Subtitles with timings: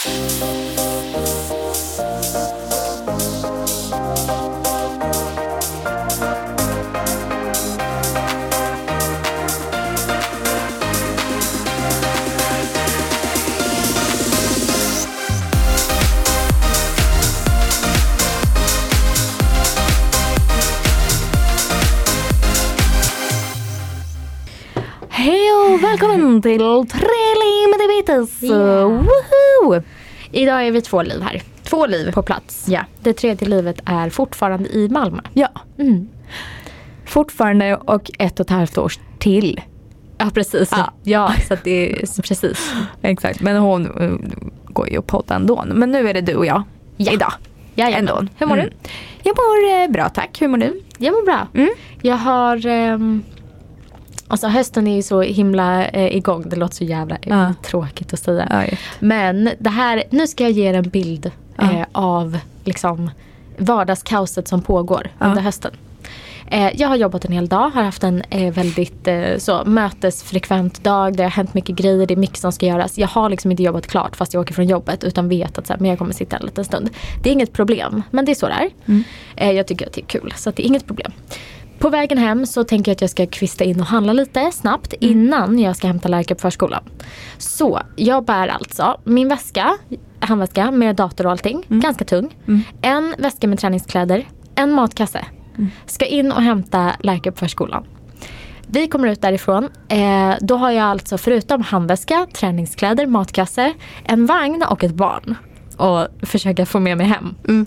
[0.00, 0.12] Hej
[25.52, 27.00] och välkommen till Tre
[27.42, 28.40] liv med diabetes!
[30.32, 31.42] Idag är vi två liv här.
[31.62, 32.12] Två liv.
[32.12, 32.66] På plats.
[32.68, 32.80] Ja.
[33.02, 35.20] Det tredje livet är fortfarande i Malmö.
[35.32, 35.48] Ja.
[35.78, 36.08] Mm.
[37.06, 39.60] Fortfarande och ett och ett halvt år till.
[40.18, 40.68] Ja precis.
[40.72, 40.92] Ja.
[41.02, 42.72] Ja, så att det är precis.
[43.02, 44.18] Exakt, men hon uh,
[44.68, 45.64] går ju att podda ändå.
[45.68, 46.62] Men nu är det du och jag
[46.96, 47.12] Ja.
[47.12, 47.32] idag.
[47.74, 48.08] Jajamän.
[48.08, 48.26] Ändå.
[48.38, 48.68] Hur mår Mm.
[48.70, 48.88] du?
[49.22, 50.42] Jag mår eh, bra tack.
[50.42, 50.82] Hur mår du?
[50.98, 51.46] Jag mår bra.
[51.54, 51.70] Mm.
[52.02, 53.22] Jag har ehm,
[54.30, 56.44] Alltså hösten är ju så himla eh, igång.
[56.48, 57.54] Det låter så jävla eh, Ja.
[57.62, 58.66] tråkigt att säga.
[58.70, 63.10] Ja, Men det här, nu ska jag ge er en bild eh, av liksom
[63.58, 65.70] vardagskaoset som pågår under hösten.
[66.46, 70.84] Eh, jag har jobbat en hel dag, har haft en eh, väldigt eh, så, mötesfrekvent
[70.84, 71.16] dag.
[71.16, 72.98] Det har hänt mycket grejer, det är mycket som ska göras.
[72.98, 75.72] Jag har liksom inte jobbat klart fast jag åker från jobbet utan vet att så
[75.72, 76.90] här, men jag kommer sitta en liten stund.
[77.22, 78.70] Det är inget problem, men det är så det är.
[78.86, 79.56] Mm.
[79.56, 81.12] Jag tycker att det är kul så det är inget problem.
[81.80, 84.94] På vägen hem så tänker jag att jag ska kvista in och handla lite snabbt
[85.00, 86.82] innan jag ska hämta Lärka på förskolan.
[87.38, 89.76] Så jag bär alltså min väska,
[90.20, 92.36] handväska med dator och allting, ganska tung.
[92.48, 92.60] Mm.
[92.82, 95.24] En väska med träningskläder, en matkasse.
[95.86, 97.84] Ska in och hämta Lärka på förskolan.
[98.66, 99.68] Vi kommer ut därifrån.
[99.88, 103.72] Eh, då har jag alltså förutom handväska, träningskläder, matkasse,
[104.04, 105.34] en vagn och ett barn.
[105.76, 107.34] Och försöka få med mig hem.
[107.48, 107.66] Mm.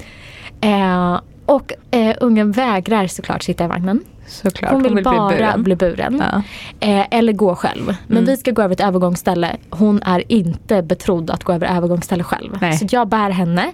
[0.61, 4.03] Eh, och eh, ungen vägrar såklart sitta i vagnen.
[4.27, 4.72] Såklart.
[4.72, 5.63] Hon vill, bara bli buren.
[5.63, 6.23] bli buren.
[6.31, 6.41] Ja.
[6.88, 7.86] Eh, eller gå själv.
[8.08, 8.25] Men Mm.
[8.25, 9.55] vi ska gå över ett övergångsställe.
[9.69, 12.58] Hon är inte betrodd att gå över övergångsställe själv.
[12.61, 12.77] Nej.
[12.77, 13.71] Så jag bär henne.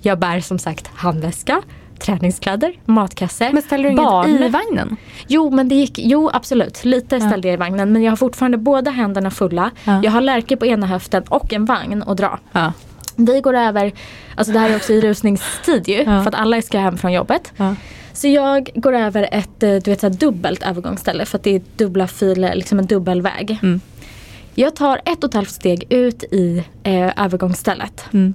[0.00, 1.62] Jag bär som sagt handväska,
[1.98, 4.28] träningskläder, matkasse, Men ställer du barn.
[4.30, 4.96] inget i vagnen?
[5.28, 6.84] Jo men det gick, jo absolut.
[6.84, 7.20] Lite Ja.
[7.28, 7.92] ställde jag i vagnen.
[7.92, 9.70] Men jag har fortfarande båda händerna fulla.
[9.84, 10.00] Ja.
[10.04, 12.38] Jag har Lärke på ena höften och en vagn att dra.
[12.52, 12.72] Ja.
[13.16, 13.92] Vi går över,
[14.34, 15.96] alltså det här är också i rusningstid ju.
[16.06, 16.22] Ja.
[16.22, 17.52] För att alla ska hem från jobbet.
[17.56, 17.74] Ja.
[18.12, 21.62] Så jag går över ett eh, du vet, så dubbelt övergångsställe för att det är
[21.76, 23.58] dubbla filer, liksom en dubbelväg.
[23.62, 23.80] Mm.
[24.54, 28.04] Jag tar ett och ett halvt steg ut i eh, övergångsstället.
[28.12, 28.34] Mm.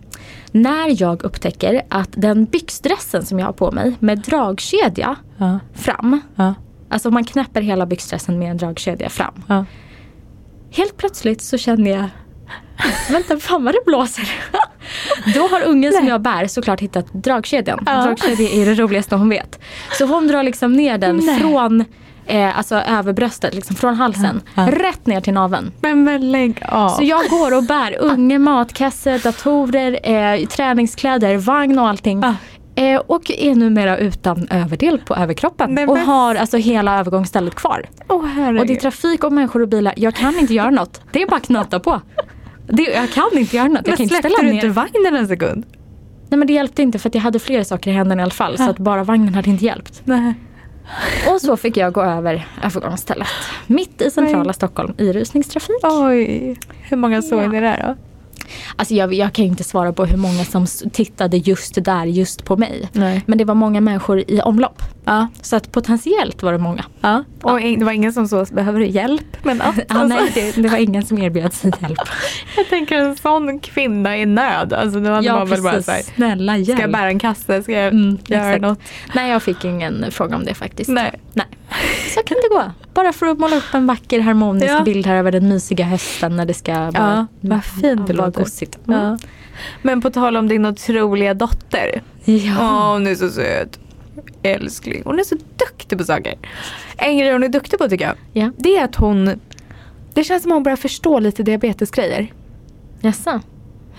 [0.52, 5.60] När jag upptäcker att den byxdressen som jag har på mig med dragkedja Ja.
[5.74, 6.22] fram.
[6.36, 6.54] Ja.
[6.90, 9.44] Alltså man knäpper hela byxdressen med en dragkedja fram.
[9.48, 9.66] Ja.
[10.72, 12.10] Helt plötsligt så känner jag
[13.12, 14.30] Vänta, fan vad det blåser.
[15.36, 17.84] Då har ungen som jag bär såklart hittat dragkedjan.
[17.86, 18.02] Ja.
[18.02, 19.60] Dragkedja är det roligaste hon vet.
[19.98, 21.40] Så hon drar liksom ner den Nej.
[21.40, 21.86] från
[22.26, 24.68] eh, alltså över bröstet, liksom från halsen, Ja.
[24.72, 25.72] rätt ner till naveln.
[25.82, 26.90] Men, men lägg av.
[26.90, 32.22] Så jag går och bär unge, matkasse, datorer, eh, träningskläder, vagn och allting.
[32.24, 32.36] Ja.
[32.76, 35.76] Eh, och är numera utan överdel på överkroppen.
[35.76, 37.86] Nej, och har alltså hela övergångsstället kvar.
[38.36, 38.60] Herregud.
[38.62, 39.94] Och det är trafik och människor och bilar.
[39.98, 41.02] Jag kan inte göra något.
[41.12, 42.02] Det är bara att knata på.
[42.68, 43.78] Det, jag kan inte göra något.
[43.78, 45.66] Jag men kan inte släppte ställa du inte vagnen en sekund?
[46.30, 48.32] Nej men det hjälpte inte för att jag hade flera saker i händerna i alla
[48.32, 48.58] fall.
[48.58, 48.70] Så Ja.
[48.70, 50.02] att bara vagnen hade inte hjälpt.
[50.06, 50.34] Nej.
[51.34, 53.28] Och så fick jag gå över övergångsstället.
[53.68, 54.54] Mitt i centrala Nej.
[54.54, 55.76] Stockholm i rusningstrafik.
[55.84, 56.58] Oj.
[56.90, 57.48] Hur många såg Ja.
[57.48, 58.07] ni där då?
[58.76, 62.58] Alltså jag, jag kan inte svara på hur många som tittade just där, just på
[62.58, 62.90] mig.
[62.94, 63.24] Nej.
[63.26, 64.82] Men det var många människor i omlopp.
[65.06, 65.28] Ja.
[65.42, 66.86] Så att potentiellt var det många.
[67.02, 67.24] ja.
[67.42, 69.76] Och det var ingen som så, behöver du hjälp med något?
[69.90, 71.98] Ja, nej, det, det var ingen som erbjöd sig hjälp.
[72.58, 74.74] Jag tänker en sån kvinna i nöd.
[74.74, 76.70] Alltså då hade Ja man väl bara så här, Snälla hjälp.
[76.78, 77.64] ska jag bära en kasse?
[77.64, 78.62] Ska jag Mm, göra exakt.
[78.62, 78.80] något?
[79.16, 80.90] Nej jag fick ingen fråga om det faktiskt.
[80.90, 81.20] Nej.
[81.34, 81.46] Nej.
[82.16, 82.64] Så kan det gå.
[82.98, 84.82] Bara för att måla upp en vacker harmonisk Ja.
[84.84, 88.46] bild här över den mysiga hösten när det ska vara, Ja, vad fint det låter.
[88.88, 89.02] Mm.
[89.02, 89.18] Ja.
[89.82, 92.02] Men på tal om din otroliga dotter.
[92.26, 92.92] Åh, Ja.
[92.94, 93.80] hon är så söt.
[94.44, 95.02] Älskling.
[95.06, 96.36] Hon är så duktig på saker.
[96.98, 98.16] En grej hon är duktig på tycker jag.
[98.44, 98.52] Ja.
[98.58, 99.40] Det är att hon
[100.14, 102.34] det känns som hon börjar förstå lite diabetesgrejer.
[103.02, 103.42] Jaså?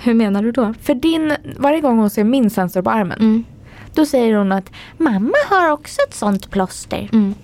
[0.03, 0.75] Hur menar du då?
[0.83, 3.19] För din, varje gång hon ser min sensor på armen.
[3.21, 3.45] Mm.
[3.95, 7.09] Då säger hon att mamma har också ett sånt plåster.
[7.13, 7.35] Mm.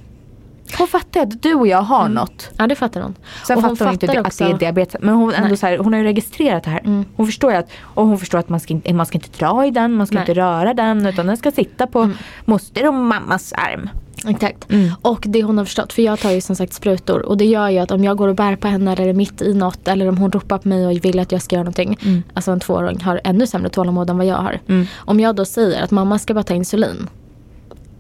[0.78, 2.50] Hon fattar att du och jag har något.
[2.56, 3.14] Ja det fattar hon.
[3.46, 5.00] Sen Och hon fattar hon inte fattar det, också- att det är diabetes.
[5.00, 5.56] Men hon, ändå Nej.
[5.56, 6.80] så här, hon har ju registrerat det här.
[6.84, 7.04] Mm.
[7.16, 9.66] Hon förstår ju att, och hon förstår att man ska, inte, man ska inte dra
[9.66, 10.22] i den, man ska Nej.
[10.22, 12.16] inte röra den utan den ska sitta på Mm.
[12.44, 13.88] moster och mammas arm.
[14.28, 14.70] Exakt.
[14.72, 14.90] Mm.
[15.02, 17.68] Och det hon har förstått, för jag tar ju som sagt sprutor och det gör
[17.68, 20.08] ju att om jag går och bär på henne eller är mitt i något eller
[20.08, 21.98] om hon ropar på mig och vill att jag ska göra någonting.
[22.04, 22.22] Mm.
[22.34, 24.60] Alltså en tvååring har ännu sämre tålamod än vad jag har.
[24.68, 24.86] Mm.
[24.96, 27.08] Om jag då säger att mamma ska bara ta insulin.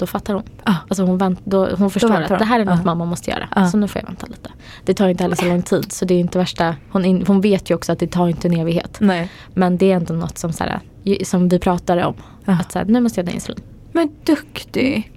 [0.04, 0.42] Då fattar hon.
[0.64, 0.74] Ah.
[0.88, 2.38] Alltså hon, vänt, då, hon förstår att hon.
[2.38, 2.84] det här är något Ah.
[2.84, 3.48] mamma måste göra.
[3.50, 3.66] Ah.
[3.66, 4.50] Så nu får jag vänta lite.
[4.84, 6.76] Det tar inte heller så lång tid så det är inte värsta.
[6.90, 8.96] Hon, in, hon vet ju också att det tar inte en evighet.
[9.00, 9.30] Nej.
[9.54, 10.80] Men det är ändå något som, så här,
[11.24, 12.14] som vi pratar om.
[12.44, 12.52] Ah.
[12.52, 13.60] Att så här, nu måste jag ta insulin.
[13.92, 15.10] Men duktig.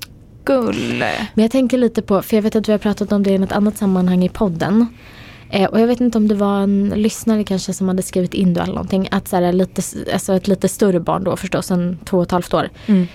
[0.45, 1.11] Gulle.
[1.33, 3.37] Men jag tänker lite på, för jag vet att vi har pratat om det i
[3.37, 4.87] något annat sammanhang i podden.
[5.49, 8.53] Eh, och jag vet inte om det var en lyssnare kanske som hade skrivit in
[8.53, 9.07] då eller någonting.
[9.11, 9.81] Att så här, lite,
[10.13, 12.69] alltså ett lite större barn då förstås, en två och ett halvt år.
[12.85, 13.07] Mm.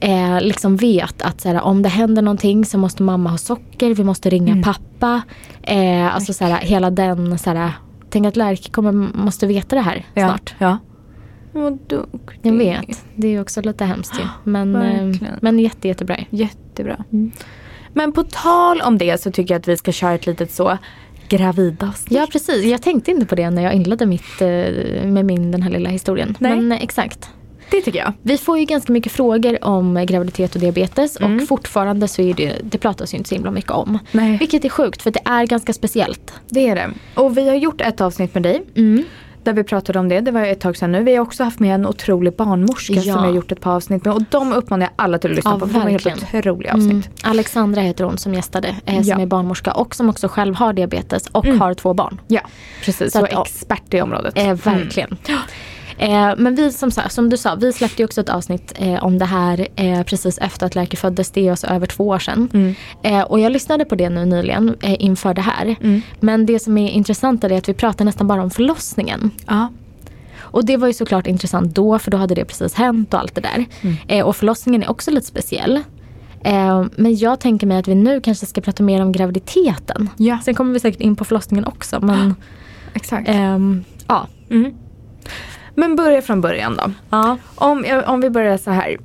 [0.00, 3.94] Eh, liksom vet att så här, om det händer någonting så måste mamma ha socker,
[3.94, 4.62] vi måste ringa Mm.
[4.64, 5.22] pappa.
[5.62, 7.72] Eh, alltså så här, hela den, så här,
[8.10, 10.28] tänk att Lärke kommer, måste veta det här Ja.
[10.28, 10.54] snart.
[10.58, 10.78] Ja.
[11.52, 12.38] Vad duktig.
[12.42, 14.24] Jag vet, det är ju också lite hemskt ju.
[14.44, 16.16] Men, eh, men jätte, jättebra.
[16.30, 17.04] Jättebra.
[17.12, 17.30] Mm.
[17.92, 20.78] Men på tal om det så tycker jag att vi ska köra ett litet så
[21.28, 22.18] gravidavsnitt.
[22.18, 24.46] Ja precis, jag tänkte inte på det när jag inledde mitt, eh,
[25.06, 26.36] med min den här lilla historien.
[26.38, 26.56] Nej.
[26.56, 27.30] Men eh, exakt.
[27.70, 28.12] Det tycker jag.
[28.22, 31.36] Vi får ju ganska mycket frågor om graviditet och diabetes Mm.
[31.42, 33.98] och fortfarande så är det, det pratas ju inte så himla mycket om.
[34.12, 34.36] Nej.
[34.38, 36.32] Vilket är sjukt för det är ganska speciellt.
[36.48, 36.90] Det är det.
[37.14, 38.62] Och vi har gjort ett avsnitt med dig.
[38.76, 39.04] Mm.
[39.42, 40.20] Där vi pratade om det.
[40.20, 41.02] Det var ett tag sedan nu.
[41.02, 43.02] Vi har också haft med en otrolig barnmorska Ja.
[43.14, 44.14] som har gjort ett par avsnitt med.
[44.14, 45.66] Och de uppmanar jag alla till att lyssna Ja, på.
[45.68, 46.90] För de är helt otroliga avsnitt.
[46.90, 47.02] Mm.
[47.22, 49.20] Alexandra heter hon som gästade, eh, som Ja.
[49.20, 51.60] är barnmorska och som också själv har diabetes och Mm.
[51.60, 52.20] har två barn.
[52.28, 52.40] Ja,
[52.84, 53.12] precis.
[53.12, 54.34] Så Så att, expert i området.
[54.38, 55.16] Eh, verkligen.
[55.98, 59.18] Eh, men vi som, som du sa, vi släppte ju också ett avsnitt eh, om
[59.18, 61.30] det här eh, precis efter att Lärke föddes.
[61.30, 62.48] Det är alltså över två år sedan.
[62.54, 62.74] Mm.
[63.02, 65.76] Eh, och jag lyssnade på det nu nyligen eh, inför det här.
[65.80, 66.00] Mm.
[66.20, 69.30] Men det som är intressant är att vi pratar nästan bara om förlossningen.
[69.46, 69.68] Ja.
[70.38, 73.34] Och det var ju såklart intressant då för då hade det precis hänt och allt
[73.34, 73.64] det där.
[73.80, 73.96] Mm.
[74.08, 75.80] Eh, och förlossningen är också lite speciell.
[76.96, 80.10] Men jag tänker mig att vi nu kanske ska prata mer om graviditeten.
[80.16, 82.00] Ja, Sen kommer vi säkert in på förlossningen också.
[82.00, 82.34] Men
[82.94, 83.28] exakt.
[83.28, 84.26] ehm, ja.
[84.50, 84.72] Mm.
[85.78, 86.90] Men börja från början då.
[87.10, 87.36] ja.
[87.54, 88.96] Om, om vi börjar så här.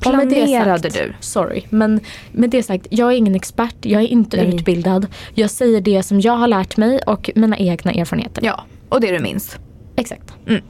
[0.00, 1.12] Planerade sagt- du?
[1.20, 2.00] Sorry, men
[2.32, 4.54] med det sagt, jag är ingen expert, jag är inte Nej.
[4.54, 5.06] utbildad.
[5.34, 8.42] Jag säger det som jag har lärt mig och mina egna erfarenheter.
[8.44, 9.56] Ja, och det du minns.
[9.96, 10.34] Exakt.
[10.46, 10.62] Mm.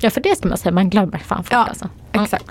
[0.00, 1.88] Ja, för det ska man säga, man glömmer fan fort Ja, alltså.
[2.12, 2.44] Exakt.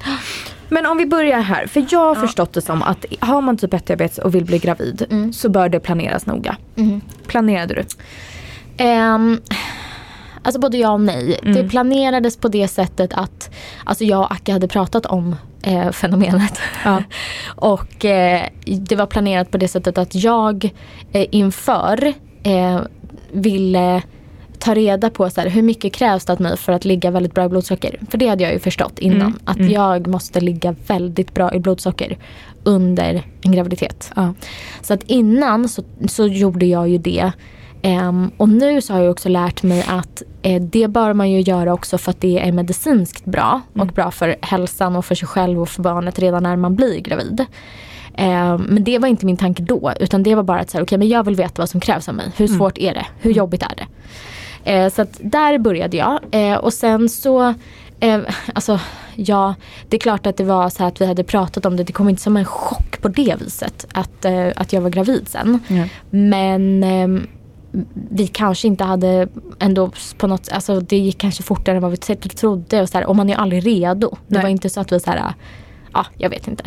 [0.70, 1.68] Men om vi börjar här.
[1.68, 2.22] För jag har Ja.
[2.22, 5.34] förstått det som att har man typ 1 diabetes och vill bli gravid Mm.
[5.34, 6.58] så bör det planeras noga.
[6.76, 7.02] Mhm.
[7.28, 7.84] Planerade du?
[8.84, 9.42] Ehm,
[10.44, 11.40] alltså både ja och nej.
[11.44, 11.54] Mm.
[11.54, 13.50] Det planerades på det sättet att
[13.84, 16.60] alltså jag och Acke hade pratat om eh, fenomenet.
[16.86, 17.04] Ja.
[17.56, 20.70] och eh, det var planerat på det sättet att jag
[21.12, 22.14] eh, inför
[22.44, 22.82] eh,
[23.32, 24.02] ville
[24.60, 27.34] ta reda på så här, hur mycket krävs det av mig för att ligga väldigt
[27.34, 28.00] bra i blodsocker.
[28.10, 29.22] För det hade jag ju förstått innan.
[29.22, 29.72] Mm, Att mm.
[29.72, 32.18] jag måste ligga väldigt bra i blodsocker
[32.64, 34.12] under en graviditet.
[34.16, 34.34] Ja.
[34.82, 37.32] Så att innan så, så gjorde jag ju det.
[37.82, 40.24] Ehm, och nu så har jag också lärt mig att
[40.62, 43.94] det bör man ju göra också för att det är medicinskt bra och Mm.
[43.94, 47.46] bra för hälsan och för sig själv och för barnet redan när man blir gravid.
[48.16, 50.98] Ehm, men det var inte min tanke då utan det var bara att säga, okej
[50.98, 52.32] men jag vill veta vad som krävs av mig.
[52.38, 52.58] Hur Mm.
[52.58, 53.06] svårt är det?
[53.20, 53.86] Hur jobbigt är det?
[54.74, 57.54] Eh, så att där började jag eh, och sen så
[58.02, 58.20] Eh,
[58.54, 58.80] alltså,
[59.16, 59.56] ja,
[59.90, 61.84] det är klart att det var så här att vi hade pratat om det.
[61.84, 65.28] Det kom inte som en chock på det viset att, eh, att jag var gravid
[65.28, 65.60] sen.
[65.68, 65.84] Ja.
[66.10, 67.28] Men ehm,
[68.12, 69.28] vi kanske inte hade
[69.60, 72.82] ändå på något alltså det gick kanske fortare än vad vi t- trodde.
[72.82, 74.10] Och, så här, och man är aldrig redo.
[74.28, 74.44] Det Nej.
[74.44, 75.34] var inte så att vi så här,
[75.94, 76.64] ja jag vet inte.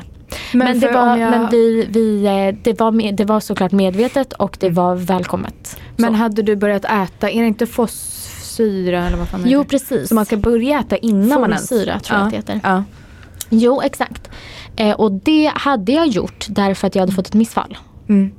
[0.52, 3.72] Men, Men, det, var, jag- men vi, vi, eh, det, var med, det var såklart
[3.72, 5.76] medvetet och det var välkommet.
[5.96, 6.16] men Så.
[6.16, 10.08] hade du börjat äta, är det inte fossyra eller vad fan Jo precis.
[10.08, 11.68] Så man ska börja äta innan man ens...
[11.68, 12.26] Folsyra tror jag ja.
[12.26, 12.60] att det heter.
[12.62, 12.84] Ja.
[13.50, 14.30] Jo exakt.
[14.76, 17.78] Eh, och det hade jag gjort därför att jag hade fått ett missfall.
[18.08, 18.30] Mm.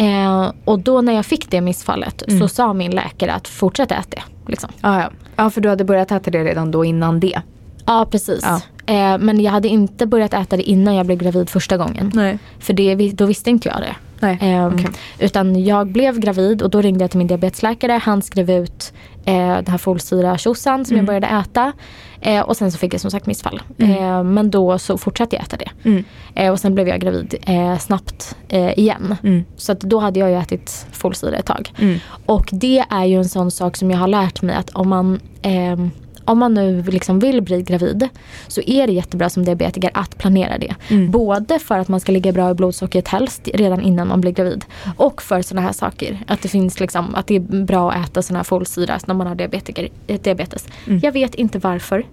[0.00, 2.40] Eh, och då när jag fick det missfallet Mm.
[2.40, 4.22] så sa min läkare att fortsätt äta det.
[4.46, 4.70] Liksom.
[4.80, 5.10] Ja, ja.
[5.36, 7.40] ja, för du hade börjat äta det redan då innan det.
[7.86, 8.40] Ja precis.
[8.42, 8.60] Ja.
[8.94, 12.10] Eh, men jag hade inte börjat äta det innan jag blev gravid första gången.
[12.14, 12.38] Nej.
[12.58, 13.96] För det, då visste inte jag det.
[14.20, 14.38] Nej.
[14.40, 14.86] Ehm, okej.
[15.18, 18.00] Utan jag blev gravid och då ringde jag till min diabetesläkare.
[18.02, 18.92] Han skrev ut
[19.24, 20.98] eh, den här folsyra tjosan som Mm.
[20.98, 21.72] jag började äta.
[22.20, 23.62] Eh, och sen så fick jag som sagt missfall.
[23.78, 24.04] Mm.
[24.04, 25.70] Eh, men då så fortsatte jag äta det.
[25.88, 26.04] Mm.
[26.34, 29.16] Eh, och sen blev jag gravid eh, snabbt eh, igen.
[29.22, 29.44] Mm.
[29.56, 31.72] Så att då hade jag ju ätit folsyra ett tag.
[31.78, 31.98] Mm.
[32.26, 35.20] Och det är ju en sån sak som jag har lärt mig att om man
[35.42, 35.90] ehm,
[36.30, 38.08] om man nu liksom vill bli gravid
[38.48, 40.74] så är det jättebra som diabetiker att planera det.
[40.88, 41.10] Mm.
[41.10, 44.64] Både för att man ska ligga bra i blodsockret helst redan innan man blir gravid.
[44.96, 46.18] Och för sådana här saker.
[46.26, 49.26] Att det finns liksom, att det är bra att äta sån här folsyra när man
[49.26, 50.68] har diabetiker, diabetes.
[50.86, 51.00] Mm.
[51.02, 52.04] Jag vet inte varför.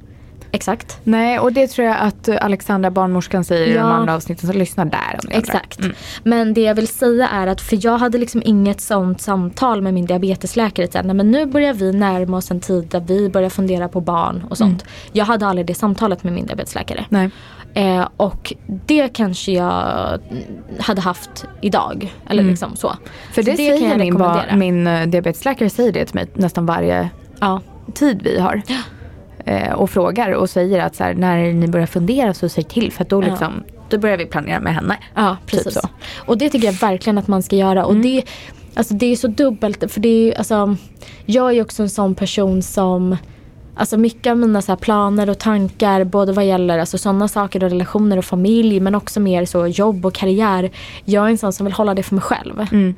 [0.51, 0.99] Exakt.
[1.03, 3.81] Nej, och det tror jag att Alexandra barnmorskan säger i Ja.
[3.83, 5.35] de andra avsnitten, så lyssna där om ni.
[5.35, 5.79] Exakt.
[5.79, 5.95] Mm.
[6.23, 9.93] Men det jag vill säga är att, för jag hade liksom inget sånt samtal med
[9.93, 11.03] min diabetesläkare.
[11.03, 14.45] Nej, men nu börjar vi närma oss en tid där vi börjar fundera på barn
[14.49, 14.81] och sånt.
[14.81, 14.93] Mm.
[15.11, 17.05] Jag hade aldrig det samtalet med min diabetesläkare.
[17.09, 17.29] Nej.
[17.73, 18.53] Eh, och
[18.85, 20.19] det kanske jag
[20.79, 22.13] hade haft idag.
[22.29, 22.51] Eller Mm.
[22.51, 22.93] liksom så.
[23.33, 23.97] För Så det, kan jag säger
[24.51, 27.61] min, min eh, diabetesläkare säger det till mig nästan varje Ja.
[27.93, 28.61] tid vi har.
[29.47, 32.91] Eh, och frågar och säger att så här, när ni börjar fundera så säg till
[32.91, 33.27] för att då, Ja.
[33.27, 34.97] liksom, då börjar vi planera med henne.
[35.15, 35.73] Ja, Typ precis.
[35.73, 35.89] så.
[36.25, 37.85] Och det tycker jag verkligen att man ska göra.
[37.85, 38.23] Och det,
[38.75, 39.91] alltså, det är så dubbelt.
[39.91, 40.75] För det är, alltså,
[41.25, 43.17] jag är också en sån person som
[43.79, 47.69] Alltså mycket av mina så planer och tankar både vad gäller alltså sådana saker och
[47.69, 50.71] relationer och familj men också mer så jobb och karriär.
[51.05, 52.67] Jag är en sån som vill hålla det för mig själv.
[52.71, 52.95] Mm.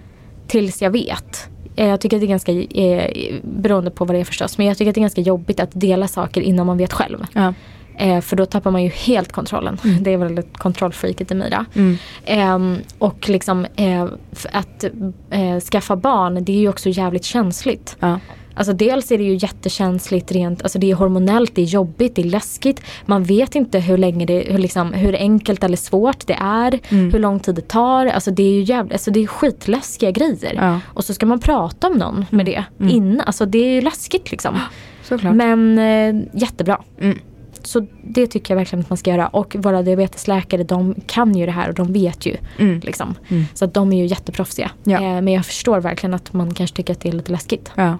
[0.48, 1.50] Tills jag vet.
[1.76, 4.68] Eh, Jag tycker att det är ganska, eh, beroende på vad det är förstås, men
[4.68, 7.26] jag tycker att det är ganska jobbigt att dela saker innan man vet själv.
[7.34, 7.54] Ja.
[7.98, 9.78] Eh, för då tappar man ju helt kontrollen.
[10.02, 11.54] Det är väl kontrollfreaket i mig.
[11.76, 11.98] Mm.
[12.26, 14.04] Ehm, och liksom eh,
[14.52, 14.84] att
[15.30, 17.98] eh, skaffa barn det är ju också jävligt känsligt.
[18.00, 18.20] Ja.
[18.54, 22.22] Alltså dels är det ju jättekänsligt rent, alltså det är hormonellt, det är jobbigt, det
[22.22, 22.82] är läskigt.
[23.06, 27.12] Man vet inte hur länge det, hur, liksom, hur enkelt eller svårt det är, Mm.
[27.12, 28.06] hur lång tid det tar.
[28.06, 30.54] Alltså det är ju jävligt, alltså det är skitläskiga grejer.
[30.56, 30.80] Ja.
[30.88, 32.96] Och så ska man prata om någon med det Mm.
[32.96, 34.58] innan, alltså det är ju läskigt liksom.
[35.04, 35.36] Såklart.
[35.36, 36.82] Men eh, jättebra.
[37.02, 37.20] Mm.
[37.70, 39.28] Så det tycker jag verkligen att man ska göra.
[39.28, 42.38] Och våra diabetesläkare de kan ju det här och de vet ju.
[42.58, 42.80] Mm.
[42.80, 43.16] Liksom.
[43.30, 43.46] Mm.
[43.54, 44.72] Så att de är ju jätteproffsiga.
[44.84, 44.98] Ja.
[44.98, 47.72] Eh, men jag förstår verkligen att man kanske tycker att det är lite läskigt.
[47.76, 47.98] Ja.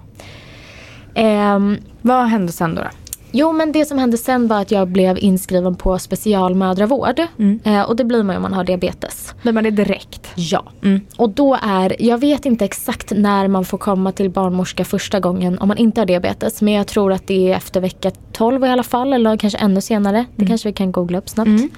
[1.14, 2.82] Ehm, Vad hände sen då?
[2.82, 2.88] då?
[3.32, 7.20] Jo men det som hände sen var att jag blev inskriven på specialmödravård.
[7.38, 7.60] Mm.
[7.64, 9.34] Eh, och det blir man ju om man har diabetes.
[9.42, 10.26] Blir man det direkt?
[10.34, 10.64] Ja.
[10.82, 11.00] Mm.
[11.16, 15.58] Och då är, jag vet inte exakt när man får komma till barnmorska första gången
[15.58, 16.62] om man inte har diabetes.
[16.62, 19.80] Men jag tror att det är efter vecka 12 i alla fall eller kanske ännu
[19.80, 20.24] senare.
[20.36, 21.48] Det kanske vi kan googla upp snabbt.
[21.48, 21.70] Mm.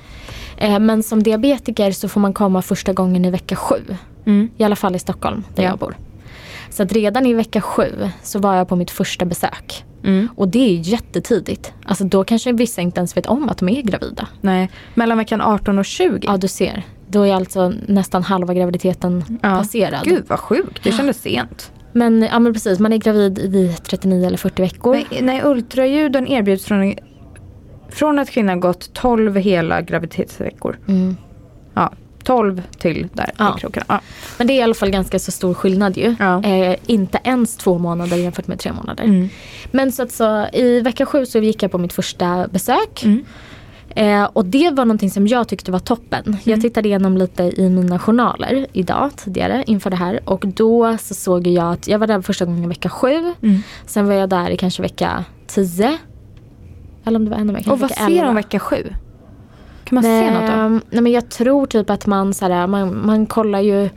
[0.56, 3.74] Eh, men som diabetiker så får man komma första gången i vecka 7.
[4.26, 4.50] Mm.
[4.56, 5.68] I alla fall i Stockholm där Ja.
[5.68, 5.96] jag bor.
[6.70, 7.82] Så redan i vecka 7
[8.22, 9.84] så var jag på mitt första besök.
[10.04, 10.28] Mm.
[10.36, 11.72] Och det är jättetidigt.
[11.84, 14.28] Alltså då kanske vissa inte ens vet om att de är gravida.
[14.40, 16.18] Nej, mellan veckan 18 och 20?
[16.22, 16.82] Ja du ser.
[17.08, 19.56] Då är alltså nästan halva graviditeten Ja.
[19.56, 20.04] passerad.
[20.04, 21.72] Gud vad sjukt, det kändes sent.
[21.92, 24.98] Men, ja, men precis, man är gravid vid 39 eller 40 veckor.
[25.10, 26.94] Men när ultraljuden erbjuds från,
[27.90, 30.78] från att kvinnan gått 12 hela graviditetsveckor.
[30.88, 31.16] Mm.
[31.74, 31.92] Ja,
[32.22, 33.54] 12 till där Ja.
[33.56, 33.86] i krokarna.
[33.88, 34.00] Ja.
[34.38, 36.14] Men det är i alla fall ganska så stor skillnad ju.
[36.18, 36.42] Ja.
[36.44, 39.04] Eh, inte ens två månader jämfört med tre månader.
[39.04, 39.28] Mm.
[39.70, 43.04] Men så att så, i vecka sju så gick jag på mitt första besök.
[43.04, 43.24] Mm.
[43.96, 46.22] Eh, och det var någonting som jag tyckte var toppen.
[46.26, 46.38] Mm.
[46.44, 50.20] Jag tittade igenom lite i mina journaler idag tidigare inför det här.
[50.24, 53.34] Och då så såg jag att jag var där första gången vecka sju.
[53.42, 53.62] Mm.
[53.86, 55.98] Sen var jag där i kanske vecka tio.
[57.04, 57.70] Eller om det var ännu mer.
[57.70, 58.94] Och vad ser de vecka 7?
[59.92, 60.80] Kan man se något då?
[60.90, 63.88] Nej men jag tror typ att man, så här, man, man kollar ju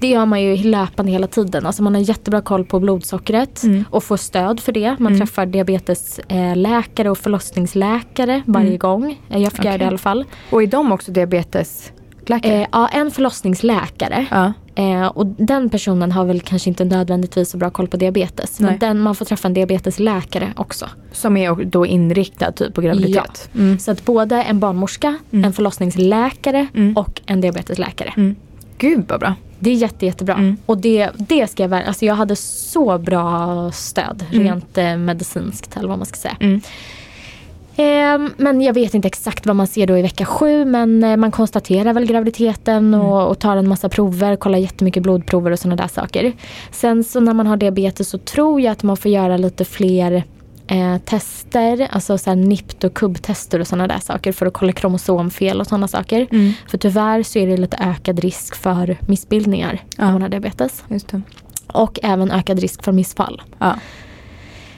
[0.00, 1.66] det gör man ju löpande hela tiden.
[1.66, 3.84] Alltså man har jättebra koll på blodsockret Mm.
[3.90, 4.96] och får stöd för det.
[4.98, 5.18] Man Mm.
[5.18, 8.78] träffar diabetesläkare och förlossningsläkare varje Mm.
[8.78, 9.20] gång.
[9.28, 10.24] Jag fick göra det i alla fall.
[10.50, 11.98] Och är de också diabetesläkare?
[12.30, 14.26] Eh, ja, en förlossningsläkare.
[14.30, 14.52] ja.
[14.74, 18.60] Eh, och den personen har väl kanske inte nödvändigtvis så bra koll på diabetes.
[18.60, 18.78] Men Nej.
[18.78, 20.88] den, man får träffa en diabetesläkare också.
[21.12, 23.48] Som är då inriktad typ på graviditet?
[23.54, 23.78] Mm.
[23.78, 25.44] Så att både en barnmorska, Mm.
[25.44, 26.96] en förlossningsläkare Mm.
[26.96, 28.12] och en diabetesläkare.
[28.16, 28.36] Mm.
[28.78, 29.34] Gud vad bra.
[29.58, 30.34] Det är jätte, jättebra.
[30.34, 30.56] Mm.
[30.66, 34.44] Och det, det ska jag väl, alltså jag hade så bra stöd Mm.
[34.44, 36.36] rent eh, medicinskt eller vad man ska säga.
[37.82, 41.16] Ehm, men jag vet inte exakt vad man ser då i vecka sju men eh,
[41.16, 43.00] man konstaterar väl graviditeten Mm.
[43.00, 46.32] och, och tar en massa prover, kollar jättemycket blodprover och sådana där saker.
[46.70, 50.24] Sen så när man har diabetes så tror jag att man får göra lite fler
[50.66, 54.72] eh, tester, alltså så här NIPT och kubbtester och sådana där saker för att kolla
[54.72, 56.26] kromosomfel och sådana saker.
[56.30, 56.52] Mm.
[56.68, 60.06] För tyvärr så är det lite ökad risk för missbildningar Ja.
[60.06, 60.84] om man har diabetes.
[61.66, 63.42] Och även ökad risk för missfall.
[63.58, 63.74] Ja.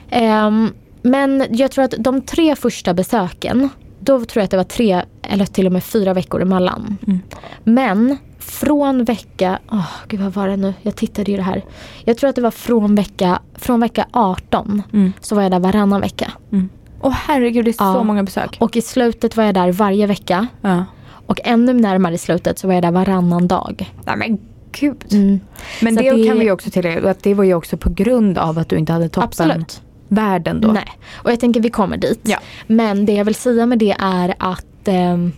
[0.09, 0.73] Ehm,
[1.05, 3.69] men jag tror att de tre första besöken,
[3.99, 6.97] då tror jag att det var tre eller till och med fyra veckor emellan.
[7.07, 7.19] Mm.
[7.63, 11.63] Men från vecka, åh gud vad var det nu, jag tittade ju det här.
[12.03, 15.13] Jag tror att det var från vecka, från vecka 18 Mm.
[15.21, 16.31] så var jag där varannan vecka.
[16.51, 16.69] Mm.
[17.01, 18.03] Åh herregud, det är så Ja.
[18.03, 18.57] många besök.
[18.59, 20.47] Och i slutet var jag där varje vecka.
[20.61, 20.85] Ja.
[21.27, 23.93] Och ännu närmare i slutet så var jag där varannan dag.
[24.05, 24.37] Nej men
[24.71, 25.03] gud.
[25.11, 25.39] Mm.
[25.81, 28.37] Men Så det, det- kan vi också tillägga att det var ju också på grund
[28.37, 29.81] av att du inte hade toppen Absolut.
[30.07, 30.67] Världen då.
[30.71, 32.19] Nej, och jag tänker vi kommer dit.
[32.23, 32.37] Ja.
[32.67, 35.31] Men det jag vill säga med det är att ehm,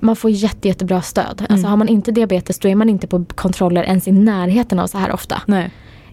[0.00, 1.26] man får jätte, jättebra stöd.
[1.40, 1.64] Alltså Mm.
[1.70, 4.98] har man inte diabetes då är man inte på kontroller ens i närheten av så
[4.98, 5.42] här ofta.
[5.46, 5.70] Nej.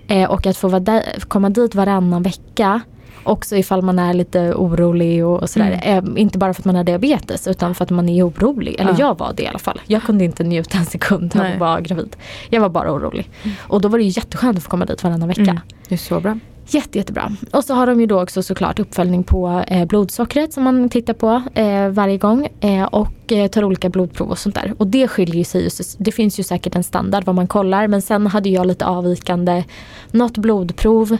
[0.07, 2.81] Eh, och att få där, komma dit varannan vecka
[3.23, 5.79] Också ifall man är lite orolig och sådär.
[5.83, 6.15] Mm.
[6.15, 8.75] Eh, inte bara för att man har diabetes utan för att man är orolig.
[8.79, 8.95] Eller Ja.
[8.99, 9.81] jag var det i alla fall.
[9.85, 12.15] Jag kunde inte njuta en sekund av att vara gravid.
[12.49, 13.29] Jag var bara orolig.
[13.59, 15.41] Och då var det jätteskönt att få komma dit varannan vecka.
[15.41, 15.59] Mm.
[15.87, 16.39] Det är så bra.
[16.73, 17.31] Jätte, jättebra.
[17.51, 21.13] Och så har de ju då också såklart uppföljning på eh, blodsockret som man tittar
[21.13, 22.47] på eh, varje gång.
[22.59, 24.73] Eh, och eh, tar olika blodprov och sånt där.
[24.77, 25.63] Och det skiljer sig.
[25.63, 27.87] ju Det finns ju säkert en standard vad man kollar.
[27.87, 29.63] Men sen hade jag lite avvikande.
[30.11, 31.17] Något blodprov.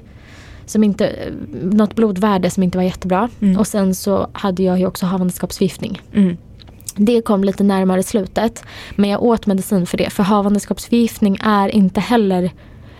[0.66, 3.30] Som inte, eh, något blodvärde som inte var jättebra.
[3.42, 3.60] Mm.
[3.60, 6.02] Och sen så hade jag ju också havandeskapsförgiftning.
[6.14, 6.38] Mm.
[6.96, 8.64] Det kom lite närmare slutet.
[8.96, 10.10] Men jag åt medicin för det.
[10.10, 12.52] För havandeskapsförgiftning är inte heller,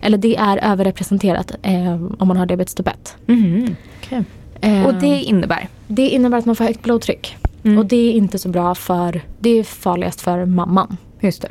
[0.02, 3.16] eller det är överrepresenterat eh, om man har diabetes typ 1.
[3.26, 3.76] Mhm.
[4.04, 4.24] Okej.
[4.62, 5.68] Eh, Och det innebär?
[5.88, 7.38] det innebär att man får högt blodtryck.
[7.64, 7.78] Mm.
[7.78, 10.98] Och det är inte så bra för, det är farligast för mamman.
[11.20, 11.50] Just det.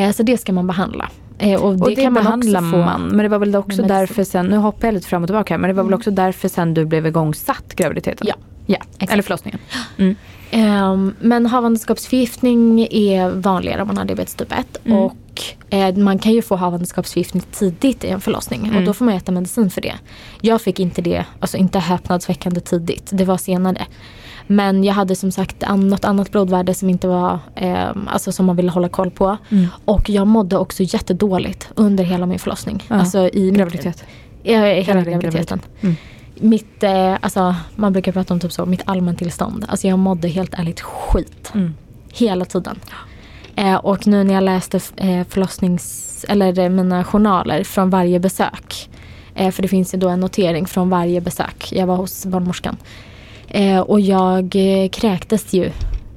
[0.00, 1.10] Eh, så det ska man behandla.
[1.38, 2.62] Eh, och det, Och det, kan man också få.
[2.76, 3.02] man.
[3.08, 3.88] Men det var väl också medicin.
[3.98, 5.98] därför sen, nu hoppar jag lite fram och tillbaka här, men det var väl Mm.
[5.98, 8.26] också därför sen du blev igångsatt graviditeten?
[8.30, 8.34] Ja.
[8.66, 8.76] ja.
[8.94, 9.12] Exakt.
[9.12, 9.58] Eller förlossningen.
[9.98, 10.16] Mm.
[10.56, 14.76] Ehm, men havandeskapsförgiftning är vanligare om man har diabetes typ 1.
[14.84, 14.98] Mm.
[14.98, 18.60] Och eh, man kan ju få havandeskapsförgiftning tidigt i en förlossning.
[18.60, 18.84] Och Mm.
[18.84, 19.94] då får man äta medicin för det.
[20.40, 23.08] Jag fick inte det, alltså inte häpnadsväckande tidigt.
[23.12, 23.86] Det var senare.
[24.46, 28.56] Men jag hade som sagt något annat blodvärde som inte var, eh, alltså som man
[28.56, 29.36] ville hålla koll på.
[29.50, 29.66] Mm.
[29.84, 32.82] Och jag mådde också jättedåligt under hela min förlossning.
[32.88, 32.94] Ja.
[32.96, 34.04] Alltså i Graviditet.
[34.42, 35.60] Ja, hela Hela din graviditeten.
[35.80, 35.96] Mm.
[36.34, 39.64] Mitt, eh, alltså man brukar prata om typ så, mitt allmäntillstånd.
[39.68, 41.52] Alltså jag mådde helt ärligt skit.
[41.54, 41.74] Mm.
[42.12, 42.78] Hela tiden.
[43.56, 48.90] Eh, och nu när jag läste eh, förlossnings, eller eh, mina journaler från varje besök.
[49.34, 51.72] Eh, för det finns ju då en notering från varje besök.
[51.72, 52.76] Jag var hos barnmorskan.
[53.86, 54.56] Och jag
[54.92, 55.70] kräktes ju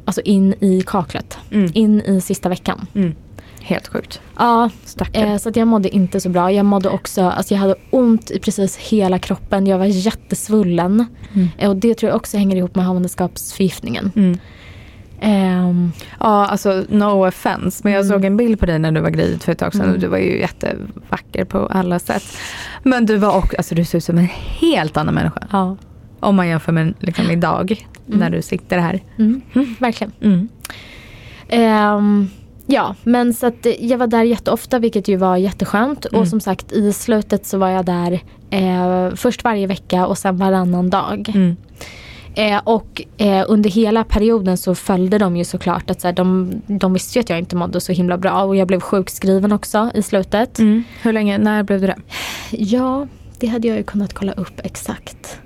[0.06, 1.38] alltså in i kaklet.
[1.52, 1.72] Mm.
[1.74, 2.88] In i sista veckan.
[2.96, 3.16] Mm.
[3.68, 4.22] Helt sjukt.
[4.38, 4.70] Ja.
[5.14, 6.52] Eh, så att jag mådde inte så bra.
[6.52, 9.68] Jag mådde också, alltså jag hade ont i precis hela kroppen.
[9.68, 11.06] Jag var jättesvullen.
[11.34, 11.48] Mm.
[11.58, 14.12] Eh, och det tror jag också hänger ihop med havandeskapsförgiftningen.
[14.16, 14.38] Mm.
[15.22, 17.82] Ehm, Ja, alltså no offense.
[17.84, 18.14] Men jag Mm.
[18.18, 19.94] såg en bild på dig när du var gravid för ett tag sedan Mm.
[19.94, 22.24] och du var ju jättevacker på alla sätt.
[22.84, 24.28] Men du var också, alltså du ser ut som en
[24.60, 25.48] helt annan människa.
[25.52, 25.78] ja,
[26.20, 28.20] Om man jämför med liksom idag Mm.
[28.20, 29.00] när du sitter här.
[29.18, 29.42] mm,
[29.80, 30.12] verkligen.
[30.22, 30.50] Mm.
[32.70, 36.06] Ja, men så att eh, jag var där jätteofta vilket ju var jätteskönt.
[36.06, 36.22] Mm.
[36.22, 38.20] Och som sagt i slutet så var jag där
[38.50, 41.32] eh, först varje vecka och sen varannan dag.
[41.36, 41.56] Mm.
[42.36, 46.52] Eh, och eh, under hela perioden så följde de ju såklart att så här, de,
[46.68, 48.44] de visste ju att jag inte mådde så himla bra.
[48.44, 50.60] Och jag blev sjukskriven också i slutet.
[50.60, 50.84] Mm.
[51.02, 51.96] Hur länge, när blev du det?
[52.52, 53.08] Ja,
[53.40, 55.40] det hade jag ju kunnat kolla upp exakt.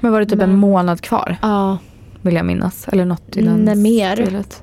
[0.00, 1.36] Men var det typ Men- en månad kvar?
[1.42, 1.78] Ja,
[2.22, 2.88] Vill jag minnas.
[2.88, 4.16] Eller något i den Nej, mer.
[4.16, 4.62] stilet.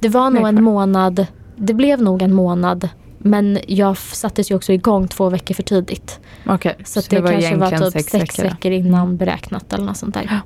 [0.00, 0.62] det var nog en kvar.
[0.62, 1.26] månad.
[1.60, 2.88] Det blev nog en månad.
[3.18, 6.20] Men jag sattes ju också igång två veckor för tidigt.
[6.46, 10.26] Okej, Så, att det, kanske var typ sex, veckor, innan beräknat eller något sånt där.
[10.30, 10.40] Ja.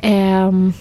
[0.00, 0.72] Ehm,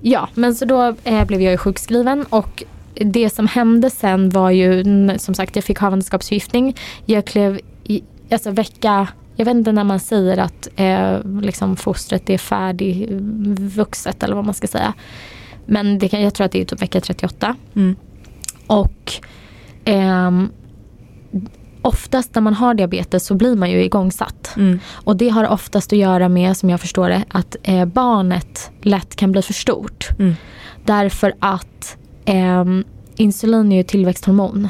[0.00, 4.50] ja, men så då eh, blev jag ju sjukskriven och det som hände sen var
[4.50, 4.84] ju
[5.18, 6.76] som sagt jag fick havandeskapsförgiftning.
[7.06, 12.30] Jag klev i, alltså vecka, jag vet inte när man säger att eh, liksom fostret
[12.30, 14.94] är färdigvuxet eller vad man ska säga.
[15.66, 17.56] Men det kan, jag tror att det är typ vecka 38.
[17.74, 17.96] Mm.
[18.66, 19.12] Och
[19.84, 20.48] ehm,
[21.82, 24.52] oftast när man har diabetes så blir man ju igångsatt.
[24.56, 24.80] Mm.
[24.92, 29.16] Och det har oftast att göra med, som jag förstår det, att eh, barnet lätt
[29.16, 30.08] kan bli för stort.
[30.18, 30.34] Mm.
[30.84, 32.84] Därför att ehm,
[33.16, 34.68] insulin är ju tillväxthormon.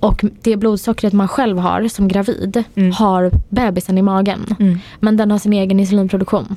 [0.00, 2.92] Och det blodsockret man själv har som gravid Mm.
[2.92, 4.56] har bebisen i magen.
[4.60, 4.78] Mm.
[5.00, 6.56] Men den har sin egen insulinproduktion.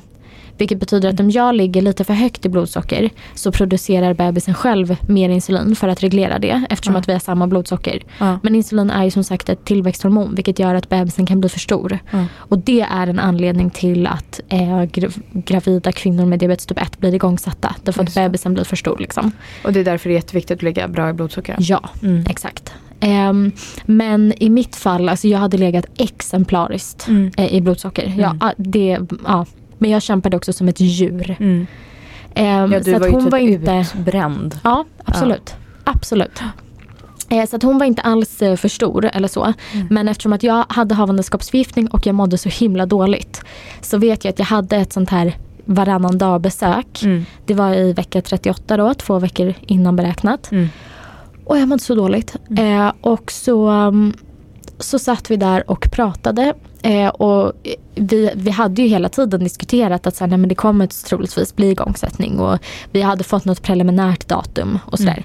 [0.58, 4.96] Vilket betyder att om jag ligger lite för högt i blodsocker så producerar bebisen själv
[5.08, 7.00] mer insulin för att reglera det eftersom Ja.
[7.00, 8.02] att vi har samma blodsocker.
[8.18, 8.38] Ja.
[8.42, 11.60] Men insulin är ju som sagt ett tillväxthormon vilket gör att bebisen kan bli för
[11.60, 11.98] stor.
[12.10, 12.24] Ja.
[12.36, 16.98] Och det är en anledning till att eh, gra- gravida kvinnor med diabetes typ 1
[16.98, 17.74] blir igångsatta.
[17.82, 18.22] Därför att Just det.
[18.22, 18.98] bebisen blir för stor.
[18.98, 19.32] Liksom.
[19.64, 21.56] Och det är därför det är jätteviktigt att ligga bra i blodsocker.
[21.58, 22.24] Ja, Mm.
[22.30, 22.72] exakt.
[23.00, 23.52] Ehm,
[23.86, 27.30] men i mitt fall, alltså jag hade legat exemplariskt Mm.
[27.36, 28.14] eh, i blodsocker.
[28.18, 28.38] Ja, Mm.
[28.40, 29.46] ah, det, ja.
[29.82, 31.36] Men jag kämpade också som ett djur.
[31.40, 31.66] Mm.
[32.34, 33.84] Ehm, Ja, du så att var ju hon typ var inte...
[33.96, 34.58] utbränd.
[34.64, 35.54] Ja, absolut.
[35.84, 36.40] Absolut.
[37.28, 39.44] Eh, Så att hon var inte alls eh, för stor eller så.
[39.44, 39.86] Mm.
[39.90, 43.42] Men eftersom att jag hade havandeskapsförgiftning och jag mådde så himla dåligt.
[43.80, 47.02] Så vet jag att jag hade ett sånt här varannan dag besök.
[47.02, 47.24] Mm.
[47.46, 50.50] Det var i vecka 38 då, två veckor innan beräknat.
[50.52, 50.68] Mm.
[51.44, 52.36] Och jag mådde så dåligt.
[52.58, 54.12] Eh, och så, um,
[54.82, 56.54] så satt vi där och pratade.
[56.82, 57.52] Eh, och
[57.94, 61.56] vi, vi hade ju hela tiden diskuterat att så här, nej, men det kommer troligtvis
[61.56, 62.38] bli igångsättning.
[62.38, 62.58] Och
[62.90, 65.24] vi hade fått något preliminärt datum och sådär.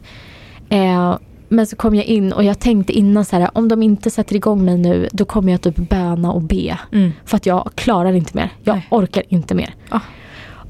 [0.70, 1.18] Eh,
[1.50, 4.36] men så kom jag in och jag tänkte innan så här, om de inte sätter
[4.36, 6.80] igång mig nu då kommer jag typ böna och be.
[6.92, 7.12] Mm.
[7.26, 8.50] För att jag klarar inte mer.
[8.64, 8.88] Jag Nej.
[8.90, 9.76] orkar inte mer.
[9.90, 10.00] Ah.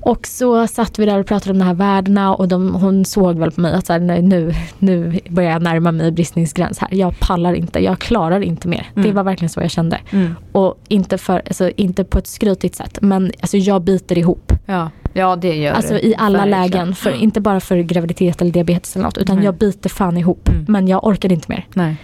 [0.08, 3.38] Och så satt vi där och pratade om de här värdena och de, hon såg
[3.40, 6.90] väl på mig att så här, nu, nu börjar jag närma mig bristningsgräns här.
[6.92, 8.90] Jag pallar inte, jag klarar inte mer.
[8.94, 9.16] Det Mm.
[9.16, 10.00] var verkligen så jag kände.
[10.12, 10.36] Mm.
[10.52, 14.54] Och inte, för, alltså, inte på ett skrytigt sätt men alltså, jag biter ihop.
[14.66, 14.90] Ja.
[15.14, 16.06] ja, det gör Alltså det.
[16.08, 16.62] i alla Verkligen.
[16.62, 16.96] lägen.
[16.96, 19.46] För, inte bara för graviditet eller diabetes eller något utan Nej.
[19.46, 20.50] jag biter fan ihop.
[20.50, 20.66] Mm.
[20.68, 21.66] Men jag orkade inte mer.
[21.74, 21.96] Nej.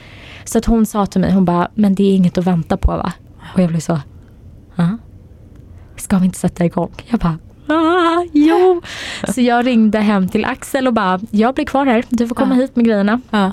[0.45, 2.91] Så att hon sa till mig, hon bara, men det är inget att vänta på
[2.91, 3.13] va?
[3.53, 3.99] Och jag blev så,
[4.75, 4.97] ja.
[5.97, 6.91] Ska vi inte sätta igång?
[7.09, 8.81] Jag bara, ah, jo.
[9.33, 12.55] Så jag ringde hem till Axel och bara, jag blir kvar här, du får komma
[12.55, 12.61] Ja.
[12.61, 13.21] hit med grejerna.
[13.29, 13.51] Ja.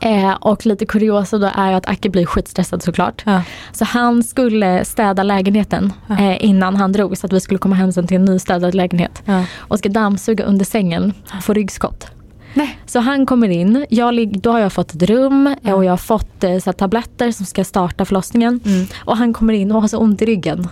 [0.00, 3.22] Eh, och lite kuriosa då är att Acke blir skitstressad såklart.
[3.26, 3.42] Ja.
[3.72, 6.14] Så han skulle städa lägenheten Ja.
[6.18, 9.22] eh, innan han drog så att vi skulle komma hem sen till en nystädad lägenhet.
[9.24, 9.44] Ja.
[9.58, 12.06] Och ska dammsuga under sängen få ryggskott.
[12.54, 12.78] Nej.
[12.86, 15.74] Så han kommer in, jag, då har jag fått ett rum Ja.
[15.74, 18.60] och jag har fått eh, så här, tabletter som ska starta förlossningen.
[18.64, 18.86] Mm.
[19.04, 20.68] Och han kommer in och har så ont i ryggen.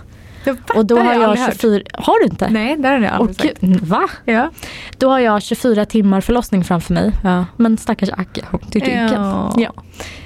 [0.75, 1.61] Och då har jag aldrig hört.
[1.61, 2.49] 24, har du inte?
[2.49, 3.61] Nej, det har jag Och aldrig sagt.
[3.61, 4.09] gud, va?
[4.25, 4.49] Ja.
[4.97, 7.11] Då har jag 24 timmar förlossning framför mig.
[7.23, 7.45] Ja.
[7.57, 8.09] Men stackars
[8.71, 9.13] ryggen.
[9.13, 9.53] Ja.
[9.57, 9.73] Ja.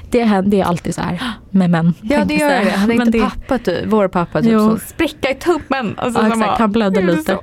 [0.10, 1.94] Det, händer, det är alltid så här med män.
[2.02, 2.72] Ja det gör det.
[2.72, 4.60] Hade inte det- pappa typ, vår pappa typ Jo.
[4.60, 5.96] så spricka i tummen.
[5.98, 7.38] Alltså, Ja, exakt, han blödde "Det gjorde lite."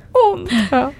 [0.71, 0.91] Ja,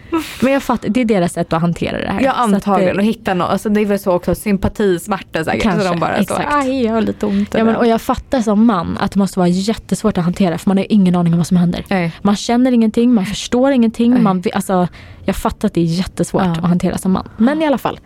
[0.42, 2.22] Men jag fattar, det är deras sätt att hantera det här.
[2.22, 2.96] ja att, antagligen.
[2.96, 3.50] eh, och hitta något.
[3.50, 5.64] Alltså, det är väl så också sympatismärta säkert.
[5.64, 6.52] Kanske, så de bara exakt.
[6.52, 7.54] så, aj jag har lite ont.
[7.58, 10.70] Ja, men, och jag fattar som man att det måste vara jättesvårt att hantera för
[10.70, 11.86] man har ju ingen aning om vad som händer.
[11.90, 12.12] Nej.
[12.22, 14.12] Man känner ingenting, man förstår ingenting.
[14.12, 14.22] Nej.
[14.22, 14.88] Man, alltså,
[15.26, 16.52] jag fattar att det är jättesvårt Ja.
[16.52, 17.28] att hantera som man.
[17.38, 18.00] Men i alla fall.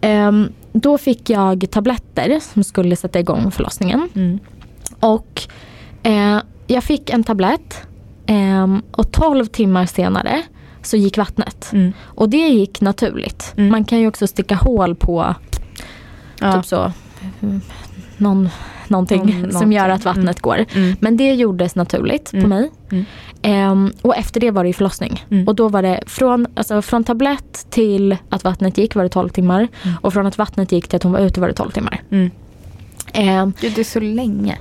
[0.00, 4.08] Ehm, då fick jag tabletter som skulle sätta igång förlossningen.
[4.14, 4.38] Mm.
[5.00, 5.42] Och
[6.02, 7.82] eh, jag fick en tablett
[8.26, 10.42] ehm, och 12 timmar senare
[10.82, 11.70] så gick vattnet.
[11.72, 11.92] Mm.
[12.02, 13.54] Och det gick naturligt.
[13.56, 13.70] Mm.
[13.70, 15.34] Man kan ju också sticka hål på
[16.40, 16.52] Ja.
[16.52, 16.92] typ så,
[17.40, 17.60] mm,
[18.16, 18.48] någon,
[18.90, 20.08] någonting Någon- som gör någonting.
[20.10, 20.64] att vattnet går.
[20.74, 20.96] Mm.
[21.00, 22.48] Men det gjordes naturligt på Mm.
[22.48, 22.70] mig.
[22.92, 23.04] Mm.
[23.42, 25.24] Ehm, och efter det var det ju förlossning.
[25.30, 25.48] Mm.
[25.48, 29.28] Och då var det från, alltså, från tablett till att vattnet gick var det 12
[29.28, 29.68] timmar.
[29.82, 29.96] Mm.
[30.00, 32.02] Och från att vattnet gick till att hon var ute var det 12 timmar.
[32.10, 32.30] Mm.
[33.12, 34.58] Ehm, Gud, det är så länge.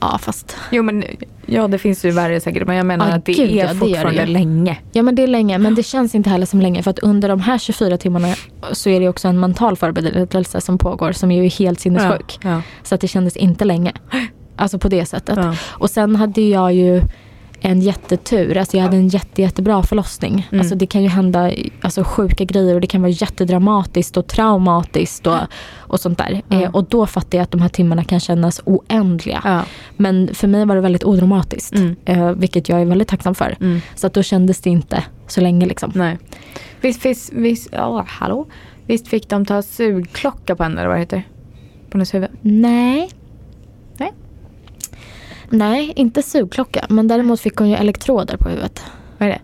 [0.00, 1.04] Ja fast, Jo men
[1.46, 3.56] ja det finns ju värre säkert men jag menar Ja, att det gud, är ja,
[3.56, 4.26] det gör det fortfarande ju.
[4.32, 4.78] länge.
[4.92, 7.28] ja men det är länge men det känns inte heller som länge för att under
[7.28, 8.34] de här 24 timmarna
[8.72, 12.38] så är det också en mental förberedelse som pågår som är ju helt sinnessjuk.
[12.42, 12.62] Ja.
[12.82, 13.92] Så att det kändes inte länge.
[14.56, 15.36] Alltså på det sättet.
[15.36, 15.54] Ja.
[15.68, 17.02] Och sen hade jag ju
[17.60, 18.56] en jättetur.
[18.56, 20.48] Alltså jag hade en jätte, jättebra förlossning.
[20.50, 20.60] Mm.
[20.60, 25.26] Alltså det kan ju hända alltså sjuka grejer och det kan vara jättedramatiskt och traumatiskt
[25.26, 25.38] och,
[25.76, 26.42] och sånt där.
[26.50, 26.64] Mm.
[26.64, 29.40] Eh, och då fattar jag att de här timmarna kan kännas oändliga.
[29.44, 29.62] Ja.
[29.96, 31.74] Men för mig var det väldigt odramatiskt.
[31.74, 31.96] Mm.
[32.04, 33.56] Eh, vilket jag är väldigt tacksam för.
[33.60, 33.80] Mm.
[33.94, 35.92] Så att då kändes det inte så länge liksom.
[35.94, 36.18] Nej.
[36.80, 38.46] Visst, visst, visst, ja, hallå?
[38.86, 41.22] visst fick de ta sugklocka på henne eller vad det heter?
[41.90, 42.30] På hennes huvud?
[42.40, 43.10] Nej.
[45.50, 46.86] Nej, inte sugklocka.
[46.88, 48.82] Men däremot fick hon ju elektroder på huvudet.
[49.18, 49.40] Vad är det?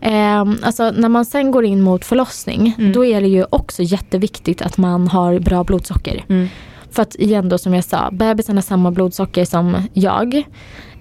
[0.00, 2.92] Eh, alltså när man sen går in mot förlossning Mm.
[2.92, 6.24] då är det ju också jätteviktigt att man har bra blodsocker.
[6.28, 6.48] Mm.
[6.90, 10.42] För att igen då som jag sa, bebisen har samma blodsocker som jag.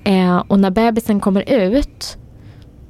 [0.04, 2.18] Eh, och när bebisen kommer ut,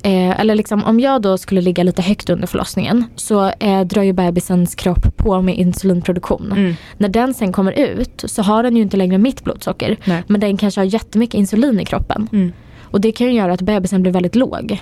[0.04, 4.04] eh, eller liksom om jag då skulle ligga lite högt under förlossningen så eh, drar
[4.04, 6.52] ju bebisens kropp på med insulinproduktion.
[6.52, 6.76] Mm.
[6.98, 9.98] När den sen kommer ut så har den ju inte längre mitt blodsocker.
[10.06, 10.24] Nej.
[10.28, 12.30] Men den kanske har jättemycket insulin i kroppen.
[12.32, 12.54] Mm.
[12.82, 14.82] Och det kan ju göra att bebisen blir väldigt låg.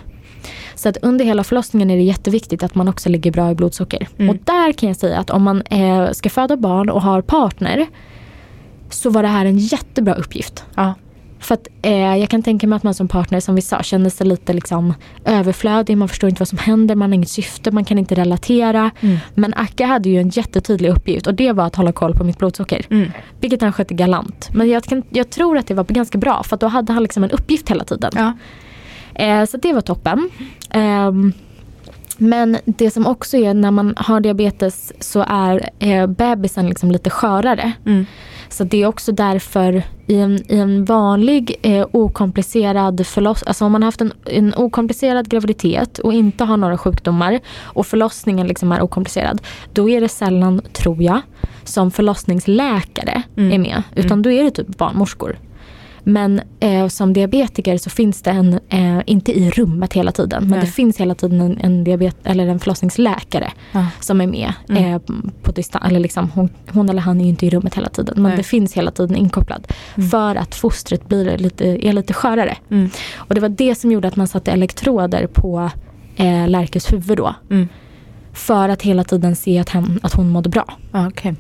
[0.76, 4.08] Så att under hela förlossningen är det jätteviktigt att man också ligger bra i blodsocker.
[4.18, 4.30] Mm.
[4.30, 7.88] Och där kan jag säga att om man eh, ska föda barn och har partner
[8.90, 10.64] så var det här en jättebra uppgift.
[10.76, 10.94] Ja.
[11.40, 14.10] För att eh, jag kan tänka mig att man som partner, som vi sa, känner
[14.10, 14.94] sig lite liksom
[15.26, 15.98] överflödig.
[15.98, 18.92] Man förstår inte vad som händer, man har inget syfte, man kan inte relatera.
[19.00, 19.18] Mm.
[19.36, 22.38] Men Akka hade ju en jättetydlig uppgift och det var att hålla koll på mitt
[22.38, 22.86] blodsocker.
[22.90, 23.12] Mm.
[23.42, 24.50] Vilket han skötte galant.
[24.54, 27.04] Men jag, kan, jag tror att det var ganska bra för att då hade han
[27.04, 28.12] liksom en uppgift hela tiden.
[28.16, 28.34] Ja.
[29.24, 30.30] Eh, så det var toppen.
[30.70, 31.34] Ehm,
[32.18, 37.10] men det som också är när man har diabetes så är eh, bebisen liksom lite
[37.10, 37.72] skörare.
[37.86, 38.06] Mm.
[38.50, 43.72] Så det är också därför i en, i en vanlig eh, okomplicerad förlossning, alltså om
[43.72, 48.72] man har haft en, en okomplicerad graviditet och inte har några sjukdomar och förlossningen liksom
[48.72, 49.42] är okomplicerad.
[49.74, 51.22] Då är det sällan, tror jag,
[51.64, 53.52] som förlossningsläkare Mm.
[53.54, 53.84] är med.
[53.96, 55.38] Utan då är det typ barnmorskor.
[56.04, 60.52] Men eh, som diabetiker så finns det en, eh, inte i rummet hela tiden, men
[60.52, 60.60] Nej.
[60.60, 63.86] det finns hela tiden en, en, diabet- eller en förlossningsläkare Ja.
[64.00, 64.84] som är med Mm.
[64.94, 65.02] eh,
[65.44, 65.86] på distans.
[65.86, 68.38] Eller liksom, hon, hon eller han är ju inte i rummet hela tiden, men Nej.
[68.38, 69.68] det finns hela tiden inkopplad.
[69.96, 70.10] Mm.
[70.10, 72.58] För att fostret blir lite, är lite skörare.
[72.72, 72.90] Mm.
[73.16, 75.70] Och det var det som gjorde att man satte elektroder på
[76.16, 77.36] eh, Lärkes huvud då.
[77.52, 77.68] Mm.
[78.34, 80.66] För att hela tiden se att, hen, att hon mådde bra.
[80.94, 81.36] Okej.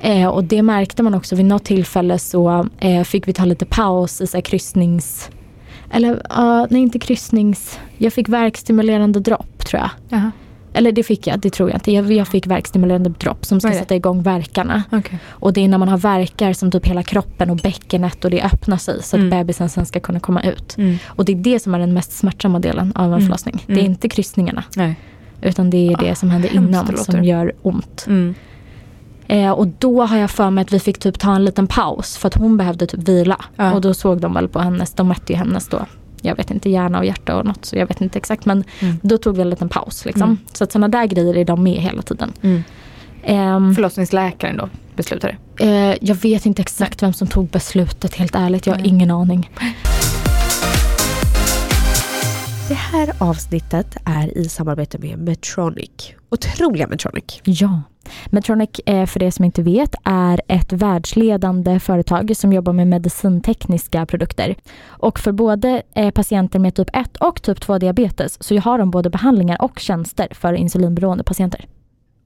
[0.00, 3.64] Eh, och det märkte man också vid något tillfälle så eh, fick vi ta lite
[3.66, 5.30] paus i så kryssnings...
[5.92, 7.78] Eller uh, nej inte kryssnings...
[7.98, 9.90] Jag fick verkstimulerande dropp tror jag.
[10.08, 10.30] Jaha.
[10.72, 11.92] Eller det fick jag, det tror jag inte.
[11.92, 13.76] Jag, jag fick verkstimulerande dropp som ska det?
[13.78, 14.82] sätta igång verkarna.
[14.92, 15.18] Okej.
[15.28, 18.42] Och det är när man har verkar som typ hela kroppen och bäckenet och det
[18.42, 19.30] öppnar sig så att Mm.
[19.30, 20.76] bebisen sen ska kunna komma ut.
[20.78, 20.98] Mm.
[21.06, 23.22] Och det är det som är den mest smärtsamma delen av en Mm.
[23.26, 23.64] förlossning.
[23.66, 23.90] Det är Mm.
[23.90, 24.64] inte kryssningarna.
[24.76, 24.94] Nej.
[25.42, 28.04] Utan det är det Ah, som händer hemskt innan det som gör ont.
[28.06, 28.34] Mm.
[29.30, 32.16] Eh, och då har jag för mig att vi fick typ ta en liten paus
[32.16, 33.44] för att hon behövde typ vila.
[33.56, 33.72] Ja.
[33.72, 35.86] Och då såg de väl på hennes, de mätte ju hennes då.
[36.22, 38.96] Jag vet inte, hjärna och hjärta och något så jag vet inte exakt men Mm.
[39.02, 40.22] då tog vi en liten paus liksom.
[40.22, 40.38] Mm.
[40.52, 42.32] Så att sådana där grejer är de med hela tiden.
[42.42, 42.62] Mm.
[43.22, 45.36] Ehm, Förlossningsläkaren då beslutade.
[45.60, 48.88] eh, jag vet inte exakt vem som tog beslutet helt ärligt, jag har Nej.
[48.88, 49.50] ingen aning.
[52.70, 56.14] Det här avsnittet är i samarbete med Medtronic.
[56.30, 57.40] Otroliga Medtronic.
[57.44, 57.82] Ja.
[58.26, 64.06] Medtronic, eh, för det som inte vet, är ett världsledande företag som jobbar med medicintekniska
[64.06, 64.54] produkter.
[64.86, 68.90] Och för både eh, patienter med typ 1 och typ 2 diabetes så har de
[68.90, 71.66] både behandlingar och tjänster för insulinberoende patienter.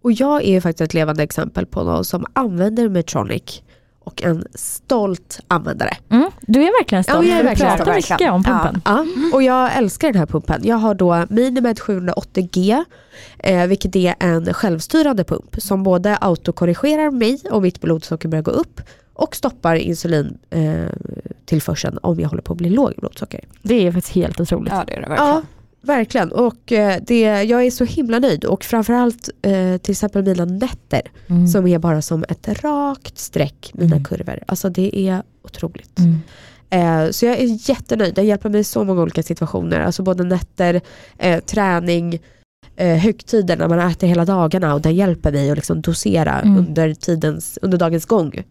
[0.02, 3.62] Och jag är faktiskt ett levande exempel på någon som använder Medtronic
[4.04, 5.96] och en stolt användare.
[6.10, 7.26] Mm, du är verkligen stolt.
[7.26, 8.10] Ja, jag är Du verkligen pratar stolt.
[8.20, 8.82] mycket om pumpen.
[8.84, 10.60] Ja, och jag älskar den här pumpen.
[10.64, 12.84] Jag har då Minimed 780G,
[13.38, 18.50] eh, vilket är en självstyrande pump som både autokorrigerar mig om mitt blodsocker börjar gå
[18.50, 18.80] upp
[19.14, 23.40] och stoppar insulintillförseln eh, tillförseln om jag håller på att bli låg i blodsocker.
[23.62, 24.72] Det är faktiskt helt otroligt.
[24.72, 25.42] Ja det är det Ja,
[25.84, 26.32] verkligen.
[26.32, 31.00] Och eh, det, jag är så himla nöjd och framförallt eh, till exempel mina nätter
[31.28, 31.46] Mm.
[31.48, 34.04] som är bara som ett rakt streck, mina Mm.
[34.04, 34.38] kurvor.
[34.46, 35.98] Alltså det är otroligt.
[35.98, 36.20] Mm.
[36.70, 39.80] Eh, så jag är jättenöjd, den hjälper mig i så många olika situationer.
[39.80, 40.80] Alltså både nätter,
[41.18, 42.18] eh, träning,
[42.76, 46.58] eh, högtider när man äter hela dagarna och den hjälper mig att liksom dosera Mm.
[46.58, 48.42] under, tidens, under dagens gång.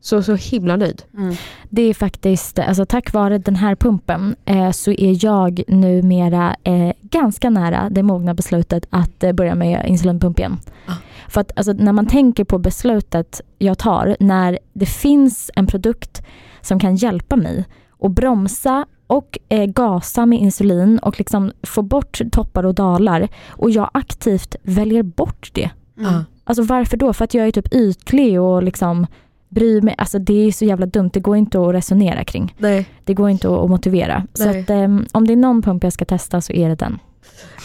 [0.00, 1.02] Så, så himla nöjd.
[1.16, 1.34] Mm.
[1.70, 6.92] Det är faktiskt, alltså tack vare den här pumpen eh, så är jag numera eh,
[7.02, 10.58] ganska nära det mogna beslutet att eh, börja med insulinpump igen.
[10.86, 10.92] Ah.
[11.28, 16.22] För att alltså, när man tänker på beslutet jag tar, när det finns en produkt
[16.60, 17.64] som kan hjälpa mig
[18.00, 23.70] att bromsa och eh, gasa med insulin och liksom få bort toppar och dalar och
[23.70, 25.70] jag aktivt väljer bort det.
[25.98, 26.24] Mm.
[26.44, 27.12] Alltså varför då?
[27.12, 29.06] För att jag är typ ytlig och liksom
[29.48, 29.94] bryr mig.
[29.98, 31.10] Alltså det är så jävla dumt.
[31.12, 32.54] Det går inte att resonera kring.
[32.58, 32.88] Nej.
[33.04, 34.26] Det går inte att, motivera.
[34.34, 34.60] Så Nej.
[34.60, 36.98] att, ehm, om det är någon pump jag ska testa så är det den.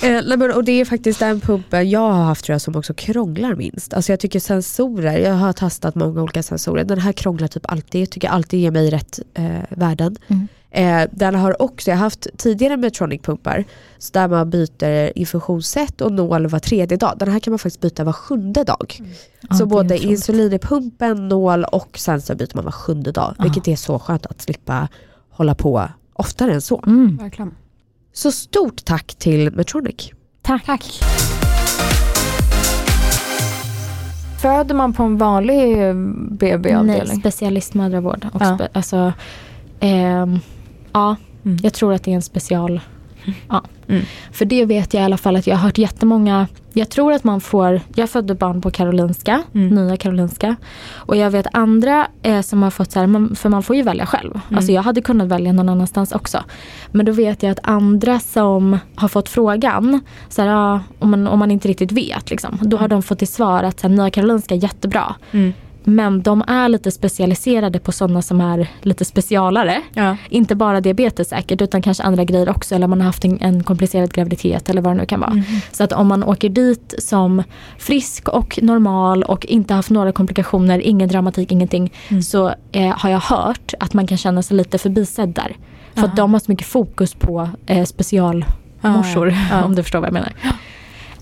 [0.03, 2.75] Eh, nej men, och det är faktiskt den pumpen jag har haft tror jag som
[2.75, 3.93] också krånglar minst.
[3.93, 8.01] Alltså jag tycker sensorer, jag har testat många olika sensorer, den här krånglar typ alltid,
[8.01, 10.15] jag tycker alltid ger mig rätt eh, värden.
[10.27, 10.47] Mm.
[10.73, 13.65] Eh, den har också, jag har haft tidigare Medtronic-pumpar
[13.97, 17.13] så där man byter infusionssätt och nål var tredje dag.
[17.17, 18.99] Den här kan man faktiskt byta var sjunde dag.
[19.49, 20.03] Ja, så det är både otroligt.
[20.11, 23.35] insulin i pumpen, nål och sensor byter man var sjunde dag.
[23.37, 23.43] Ja.
[23.43, 24.87] Vilket är så skönt att slippa
[25.29, 26.83] hålla på oftare än så.
[26.87, 27.17] Mm.
[27.17, 27.55] Verkligen.
[28.13, 30.11] Så stort tack till Medtronic.
[30.41, 30.65] Tack.
[30.65, 30.99] Tack.
[34.41, 37.19] Föder man på en vanlig eh, Nej, BB-avdelning?
[37.19, 38.27] specialistmödravård.
[38.33, 38.55] Och Ja.
[38.55, 39.13] spe, alltså,
[39.79, 40.39] ehm,
[40.93, 41.57] ja, Mm.
[41.63, 42.81] jag tror att det är en special.
[43.49, 43.63] Ja.
[43.87, 44.01] Mm.
[44.31, 46.47] För det vet jag i alla fall att jag har hört jättemånga.
[46.73, 49.75] Jag tror att man får, jag födde barn på Karolinska, Mm.
[49.75, 50.55] nya Karolinska.
[50.93, 54.05] Och jag vet andra eh, som har fått så här, för man får ju välja
[54.05, 54.31] själv.
[54.31, 54.57] Mm.
[54.57, 56.43] Alltså jag hade kunnat välja någon annanstans också.
[56.91, 59.99] Men då vet jag att andra som har fått frågan,
[60.29, 63.19] så här, ja, om, man, om man inte riktigt vet, liksom, då har de fått
[63.19, 65.15] till svar att så här, nya Karolinska är jättebra.
[65.83, 69.81] Men de är lite specialiserade på sådana som är lite specialare.
[69.93, 70.17] Ja.
[70.29, 72.75] Inte bara diabetes säkert utan kanske andra grejer också.
[72.75, 75.31] Eller man har haft en, en komplicerad graviditet eller vad det nu kan vara.
[75.31, 75.43] Mm.
[75.71, 77.43] Så att om man åker dit som
[77.77, 81.93] frisk och normal och inte haft några komplikationer, ingen dramatik, ingenting.
[82.07, 82.21] Mm.
[82.21, 85.55] Så eh, har jag hört att man kan känna sig lite förbisedd där.
[85.93, 86.15] För att Aha.
[86.15, 89.29] de har så mycket fokus på eh, specialmorsor.
[89.29, 89.63] Ja, ja.
[89.65, 90.33] Om du förstår vad jag menar.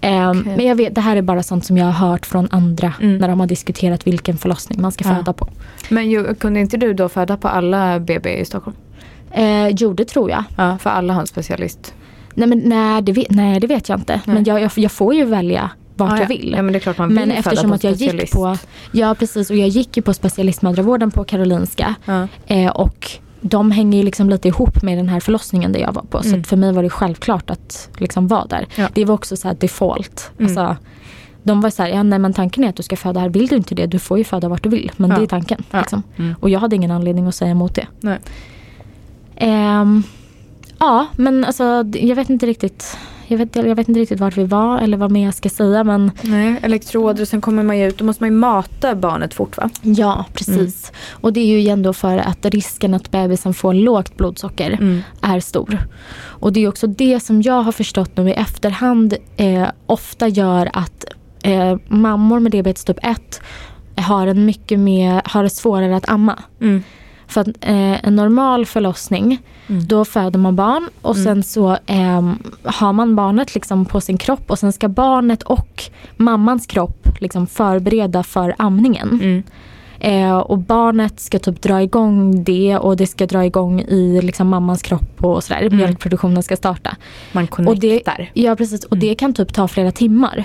[0.01, 0.53] Ehm, Okej.
[0.57, 3.17] Men jag vet, det här är bara sånt som jag har hört från andra Mm.
[3.17, 5.15] när de har diskuterat vilken förlossning man ska Ja.
[5.15, 5.47] föda på.
[5.89, 8.75] Men ju, kunde inte du då föda på alla BB i Stockholm?
[9.31, 10.43] Eh, jo, det tror jag.
[10.57, 11.93] Ja, för alla har en specialist.
[12.33, 14.21] Nej, men, nej, det vet, nej, det vet jag inte.
[14.25, 14.35] Nej.
[14.35, 16.27] Men jag, jag, jag får ju välja vart Ja, jag ja.
[16.27, 16.53] vill.
[16.57, 18.33] Ja men det är klart man men vill föda eftersom att jag gick specialist.
[18.33, 18.57] på,
[18.91, 21.95] ja precis, och jag gick ju på specialistmödravården på Karolinska.
[22.05, 22.27] Ja.
[22.47, 26.01] Eh, och de hänger ju liksom lite ihop med den här förlossningen där jag var
[26.01, 26.21] på.
[26.21, 26.41] Så Mm.
[26.41, 28.67] att för mig var det självklart att liksom vara där.
[28.75, 28.87] Ja.
[28.93, 30.31] Det var också så här default.
[30.39, 30.45] Mm.
[30.45, 30.83] Alltså,
[31.43, 33.29] de var så här, ja nej men tanken är att du ska föda här.
[33.29, 34.91] Vill du inte det, du får ju föda vart du vill.
[34.97, 35.17] Men Ja.
[35.17, 35.63] det är tanken.
[35.71, 35.79] Ja.
[35.79, 36.03] Liksom.
[36.17, 36.35] Mm.
[36.39, 37.87] Och jag hade ingen anledning att säga emot det.
[39.35, 40.03] Ehm,
[40.79, 42.97] ja, men alltså jag vet inte riktigt.
[43.31, 45.83] Jag vet, jag vet inte riktigt vart vi var eller vad mer jag ska säga
[45.83, 47.97] men Nej, elektroder och sen kommer man ju ut.
[47.97, 49.69] Då måste man ju mata barnet fort va?
[49.81, 50.91] ja precis.
[51.11, 55.01] Och det är ju igen då för att risken att bebisen får lågt blodsocker Mm.
[55.21, 55.77] är stor.
[56.19, 60.69] Och det är också det som jag har förstått nu i efterhand eh, ofta gör
[60.73, 61.05] att
[61.43, 63.41] eh, mammor med diabetes typ 1
[63.95, 66.39] har, en mycket mer, har det svårare att amma.
[66.61, 66.83] Mm.
[67.29, 69.37] För att eh, en normal förlossning,
[69.67, 69.87] Mm.
[69.87, 72.31] då föder man barn och sen så eh,
[72.63, 75.83] har man barnet liksom på sin kropp och sen ska barnet och
[76.17, 79.09] mammans kropp liksom förbereda för amningen.
[79.21, 79.43] Mm.
[79.99, 84.47] Eh, och barnet ska typ dra igång det och det ska dra igång i liksom
[84.47, 85.69] mammans kropp och sådär.
[85.69, 86.95] Mjölkproduktionen ska starta.
[87.31, 88.29] Man Och det, connectar.
[88.33, 90.43] ja precis och det kan typ ta flera timmar.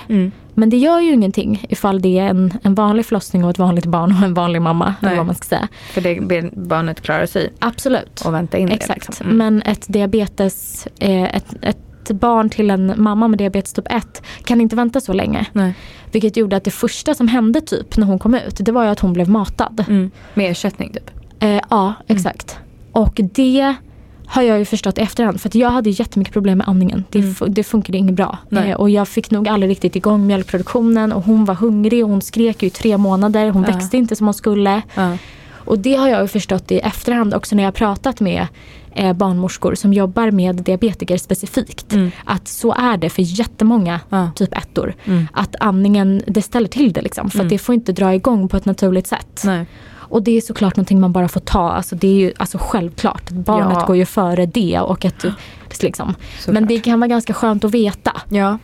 [0.55, 0.59] Mm.
[0.59, 3.85] Men det gör ju ingenting ifall det är en, en vanlig förlossning och ett vanligt
[3.85, 4.95] barn och en vanlig mamma.
[5.01, 5.67] Eller vad man ska säga.
[5.91, 8.21] För det barnet klarar sig Absolut.
[8.25, 9.01] och vänta in Exakt.
[9.01, 9.07] det.
[9.07, 9.25] Liksom.
[9.27, 9.37] Mm.
[9.37, 11.77] Men ett diabetes, eh, ett, ett
[12.11, 15.45] barn till en mamma med diabetes typ 1 kan inte vänta så länge.
[15.53, 15.73] Nej.
[16.11, 18.89] Vilket gjorde att det första som hände typ när hon kom ut, det var ju
[18.89, 19.85] att hon blev matad.
[19.87, 20.11] Mm.
[20.33, 21.11] Med ersättning typ.
[21.39, 22.59] Eh, ja, exakt.
[22.91, 23.75] Och det
[24.27, 27.03] har jag ju förstått i efterhand för jag hade jättemycket problem med amningen.
[27.09, 27.35] Det, Mm.
[27.47, 28.37] det funkade inget bra.
[28.51, 32.21] Eh, och jag fick nog aldrig riktigt igång mjölkproduktionen och hon var hungrig och hon
[32.21, 33.49] skrek i tre månader.
[33.49, 33.73] Hon Ja.
[33.75, 34.81] växte inte som hon skulle.
[34.95, 35.17] Ja.
[35.53, 38.47] Och det har jag ju förstått i efterhand också när jag pratat med
[38.97, 41.93] eh, barnmorskor som jobbar med diabetiker specifikt.
[41.93, 42.11] Mm.
[42.25, 44.29] Att så är det för jättemånga Ja.
[44.35, 44.95] typ ettor.
[45.05, 45.27] Mm.
[45.33, 47.29] Att amningen, det ställer till det liksom.
[47.29, 47.45] För Mm.
[47.47, 49.41] att det får inte dra igång på ett naturligt sätt.
[49.45, 49.65] Nej.
[50.09, 51.71] Och det är såklart någonting man bara får ta.
[51.71, 53.21] Alltså det är ju alltså självklart.
[53.27, 53.85] Att Barnet Ja.
[53.85, 54.79] går ju före det.
[54.79, 55.25] Och att,
[55.81, 56.15] liksom.
[56.39, 56.53] Såklart.
[56.53, 58.11] Men det kan vara ganska skönt att veta.
[58.29, 58.57] Ja.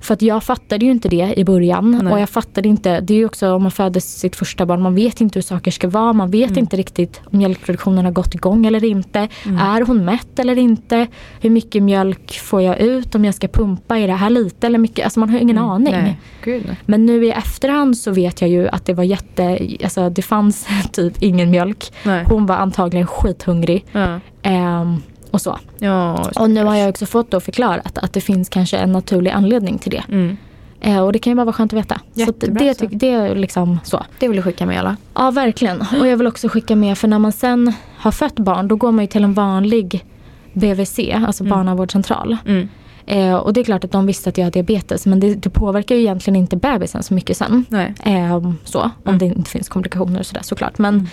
[0.00, 2.00] För att jag fattade ju inte det i början.
[2.04, 2.12] Nej.
[2.12, 4.94] Och jag fattade inte, det är ju också om man föder sitt första barn, man
[4.94, 6.12] vet inte hur saker ska vara.
[6.12, 6.58] Man vet Mm.
[6.58, 9.28] inte riktigt om mjölkproduktionen har gått igång eller inte.
[9.44, 9.58] Mm.
[9.58, 11.06] Är hon mätt eller inte?
[11.40, 13.98] Hur mycket mjölk får jag ut om jag ska pumpa?
[13.98, 15.04] Är det här lite eller mycket?
[15.04, 15.94] Alltså man har ingen aning.
[15.94, 16.14] Mm.
[16.46, 16.76] Nej.
[16.86, 20.66] Men nu i efterhand så vet jag ju att det var jätte, alltså det fanns
[20.92, 21.92] typ ingen mjölk.
[22.04, 22.24] Nej.
[22.28, 23.84] Hon var antagligen skithungrig.
[23.92, 24.20] Ja.
[24.42, 25.02] Ehm,
[25.38, 25.58] och så.
[25.78, 26.30] Ja.
[26.36, 29.78] Och nu har jag också fått då förklarat att det finns kanske en naturlig anledning
[29.78, 30.04] till det.
[30.08, 30.36] Mm.
[30.80, 32.00] Eh, och det kan ju bara vara skönt att veta.
[32.14, 32.84] så det, så.
[32.84, 34.04] tyck- det är liksom så.
[34.18, 34.96] Det vill du skicka med alla.
[35.14, 35.80] Ja verkligen.
[36.00, 38.92] Och jag vill också skicka med för när man sen har fött barn då går
[38.92, 40.04] man ju till en vanlig
[40.52, 42.36] BVC, alltså barnavårdscentral.
[42.46, 42.68] Mm.
[43.06, 45.50] Eh, och det är klart att de visste att jag har diabetes men det, det
[45.50, 47.64] påverkar ju egentligen inte bebisen så mycket sen.
[47.68, 47.94] Nej.
[48.04, 49.18] Ehm, så, om Mm.
[49.18, 50.78] det inte finns komplikationer och sådär såklart.
[50.78, 51.08] Men,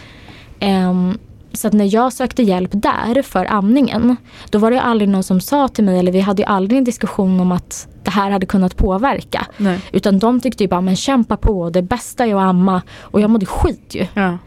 [0.59, 1.17] ehm,
[1.55, 4.17] så att när jag sökte hjälp där för amningen,
[4.49, 7.39] då var det aldrig någon som sa till mig, eller vi hade aldrig en diskussion
[7.39, 9.47] om att det här hade kunnat påverka.
[9.57, 9.81] Nej.
[9.91, 12.81] Utan de tyckte ju bara, men kämpa på, det bästa är att amma.
[12.99, 14.07] Och jag mådde skit ju.
[14.13, 14.37] Ja.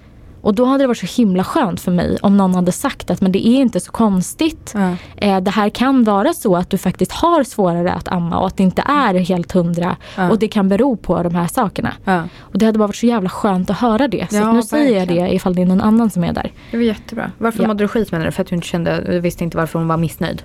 [0.48, 3.20] Och då hade det varit så himla skönt för mig om någon hade sagt att
[3.20, 4.74] men det är inte så konstigt.
[4.74, 4.96] Ja.
[5.16, 8.56] Eh, det här kan vara så att du faktiskt har svårare att amma och att
[8.56, 9.96] det inte är helt hundra.
[10.16, 10.30] Ja.
[10.30, 11.92] Och det kan bero på de här sakerna.
[12.04, 12.22] Ja.
[12.38, 14.26] Och det hade bara varit så jävla skönt att höra det.
[14.30, 16.52] Så Ja, nu säger jag det ifall det är någon annan som är där.
[16.70, 17.30] Det var jättebra.
[17.38, 17.68] Varför Ja.
[17.68, 18.32] mådde du skit menar du?
[18.32, 20.42] För att du inte kände, du visste inte varför hon var missnöjd?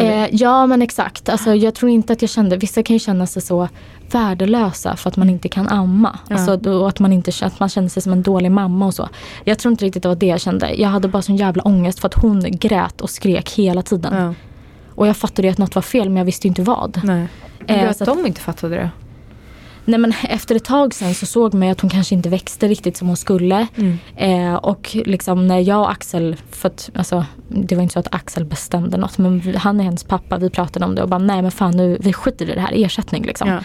[0.00, 1.28] Eh, ja men exakt.
[1.28, 3.68] Alltså, jag tror inte att jag kände, vissa kan ju känna sig så
[4.12, 6.18] värdelösa för att man inte kan amma.
[6.28, 6.34] Ja.
[6.36, 9.08] Alltså, då, att, man inte, att man känner sig som en dålig mamma och så.
[9.44, 10.74] Jag tror inte riktigt det var det jag kände.
[10.74, 14.14] Jag hade bara sån jävla ångest för att hon grät och skrek hela tiden.
[14.16, 14.34] Ja.
[14.94, 17.00] Och jag fattade ju att något var fel men jag visste ju inte vad.
[17.04, 17.28] Nej.
[17.66, 18.90] Eh, Gud, att att- de inte fattade det.
[19.90, 22.68] Nej men efter ett tag sen så såg man ju att hon kanske inte växte
[22.68, 23.66] riktigt som hon skulle.
[23.76, 23.98] Mm.
[24.16, 28.14] Eh, och liksom när jag och Axel, för att, alltså, det var inte så att
[28.14, 31.42] Axel bestämde något men han är hennes pappa, vi pratade om det och bara nej
[31.42, 33.48] men fan nu, vi skiter i det här, ersättning liksom.
[33.48, 33.58] Ja.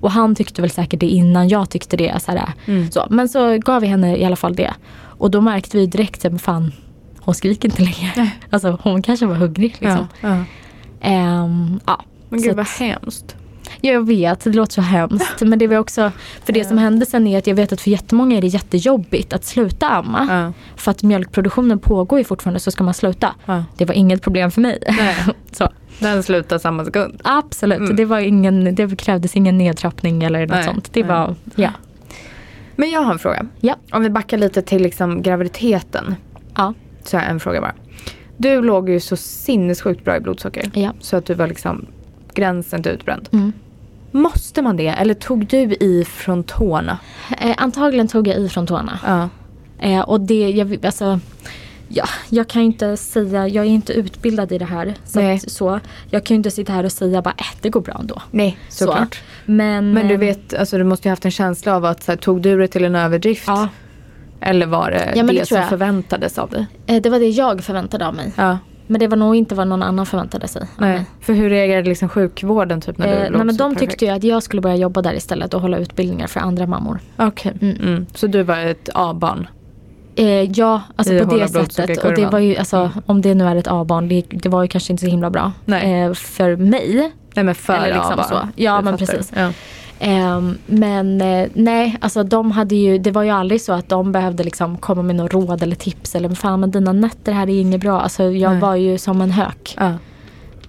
[0.00, 2.22] Och han tyckte väl säkert det innan jag tyckte det.
[2.22, 2.90] Så här, Mm.
[2.90, 3.06] så.
[3.10, 4.74] Men så gav vi henne i alla fall det.
[5.00, 6.72] Och då märkte vi direkt att fan
[7.20, 8.12] hon skriker inte längre.
[8.16, 8.38] Nej.
[8.50, 10.08] Alltså hon kanske var hungrig liksom.
[10.20, 10.28] Ja.
[10.28, 10.44] Ja.
[11.00, 12.00] Ehm, ja.
[12.28, 13.36] Men Så gud vad att- hemskt.
[13.80, 15.40] Jag vet, det låter så hemskt.
[15.40, 16.12] Men det var också,
[16.44, 19.32] för det som hände sen är att jag vet att för jättemånga är det jättejobbigt
[19.32, 20.26] att sluta amma.
[20.30, 20.52] Ja.
[20.76, 23.34] För att mjölkproduktionen pågår ju fortfarande så ska man sluta.
[23.46, 23.64] Ja.
[23.76, 24.78] Det var inget problem för mig.
[24.88, 25.16] Nej.
[25.52, 27.20] så, Den slutar samma sekund.
[27.24, 27.96] absolut, Mm.
[27.96, 30.92] det, var ingen, det krävdes ingen nedtrappning eller något Nej, sånt.
[30.92, 31.70] Det var, ja.
[32.76, 33.46] Men jag har en fråga.
[33.60, 33.74] Ja.
[33.92, 36.14] Om vi backar lite till liksom graviditeten.
[36.56, 36.74] Ja.
[37.04, 37.74] Så har jag en fråga bara.
[38.36, 40.70] Du låg ju så sinnessjukt bra i blodsocker.
[40.74, 40.92] Ja.
[41.00, 41.86] Så att du var liksom
[42.34, 43.28] gränsen till utbränd.
[43.32, 43.52] Mm.
[44.10, 44.88] Måste man det?
[44.88, 46.98] Eller tog du i från tårna?
[47.40, 48.98] Eh, antagligen tog jag i från tårna.
[49.06, 49.28] Ja.
[49.88, 51.20] Eh, och det, jag, alltså,
[51.88, 54.94] ja, jag kan ju inte säga, jag är inte utbildad i det här.
[55.04, 57.80] Så, att, så Jag kan ju inte sitta här och säga bara, äh, det går
[57.80, 58.22] bra ändå.
[58.30, 59.14] Nej, såklart.
[59.14, 59.20] Så.
[59.52, 62.12] Men, Men du eh, vet, alltså du måste ju haft en känsla av att så
[62.12, 63.44] här, tog du det till en överdrift?
[63.46, 63.68] Ja,
[64.40, 65.68] Eller var det Ja, det, det som jag.
[65.68, 66.66] förväntades av dig?
[66.86, 68.32] eh, det var det jag förväntade av mig.
[68.36, 68.58] Ja.
[68.90, 70.66] Men det var nog inte vad någon annan förväntade sig.
[70.78, 71.04] Nej.
[71.20, 73.90] För hur reagerade liksom sjukvården typ när du Eh, låg nej, men de perfekt?
[73.90, 76.98] tyckte ju att jag skulle börja jobba där istället och hålla utbildningar för andra mammor.
[77.16, 77.52] Okej.
[77.60, 77.76] Mm.
[77.76, 78.06] Mm.
[78.14, 79.46] Så du var ett A-barn?
[80.16, 82.04] Eh, ja, alltså I på det sättet.
[82.04, 84.68] Och det var ju, alltså, om det nu är ett A-barn, det, det var ju
[84.68, 85.52] kanske inte så himla bra.
[85.64, 86.02] Nej.
[86.02, 87.12] Eh, för mig.
[87.34, 88.28] Nej men för Eller liksom A-barn.
[88.28, 88.34] så.
[88.34, 89.12] Ja, Jag men fattar.
[89.14, 89.32] precis.
[89.36, 89.52] Ja.
[90.00, 94.12] Ehm, men eh, nej, alltså de hade ju, det var ju aldrig så att de
[94.12, 97.60] behövde liksom komma med något råd eller tips eller fan men dina nätter här är
[97.60, 98.00] inget bra.
[98.00, 98.60] Alltså jag Nej.
[98.60, 99.74] var ju som en hök.
[99.76, 99.94] Ja.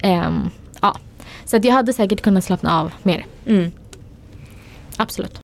[0.02, 0.50] Ehm,
[0.80, 0.96] ja.
[1.44, 3.26] Så att jag hade säkert kunnat slappna av mer.
[3.46, 3.70] Mm.
[4.96, 5.38] Absolut.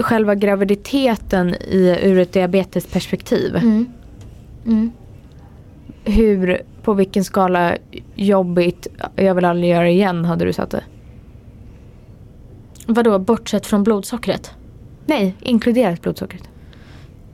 [0.00, 3.56] Själva graviditeten i, ur ett diabetesperspektiv.
[3.56, 3.86] Mm.
[4.66, 4.92] Mm.
[6.04, 7.76] Hur, på vilken skala
[8.14, 10.82] jobbigt, jag vill aldrig göra igen hade du satt det?
[12.86, 14.50] Vadå, bortsett från blodsockret?
[15.06, 16.42] Nej, inkluderat blodsockret.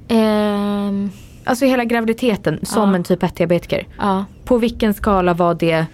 [0.09, 1.11] Ehm,
[1.45, 2.97] Alltså hela graviditeten som Ja.
[2.97, 3.87] en typ 1-diabetiker.
[3.99, 4.25] ja.
[4.45, 5.87] På vilken skala var det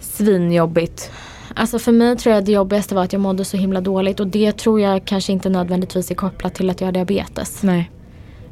[0.00, 1.10] svinjobbigt?
[1.54, 4.26] Alltså för mig tror jag det jobbigaste var att jag mådde så himla dåligt och
[4.26, 7.62] det tror jag kanske inte nödvändigtvis är kopplat till att jag har diabetes.
[7.62, 7.90] Nej.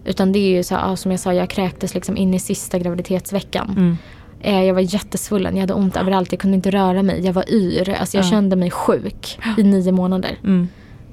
[0.04, 2.38] Utan det är ju så här, ja, som jag sa, jag kräktes liksom in i
[2.40, 3.70] sista graviditetsveckan.
[3.70, 3.96] Mm.
[4.40, 7.50] Eh, Jag var jättesvullen, jag hade ont överallt, jag kunde inte röra mig, jag var
[7.50, 7.90] yr.
[8.00, 8.30] Alltså jag Ja.
[8.30, 10.38] kände mig sjuk i nio månader.
[10.44, 10.68] Mm.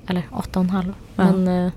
[0.08, 0.94] Eller åtta och en halv.
[1.16, 1.24] Ja.
[1.32, 1.72] Men eh,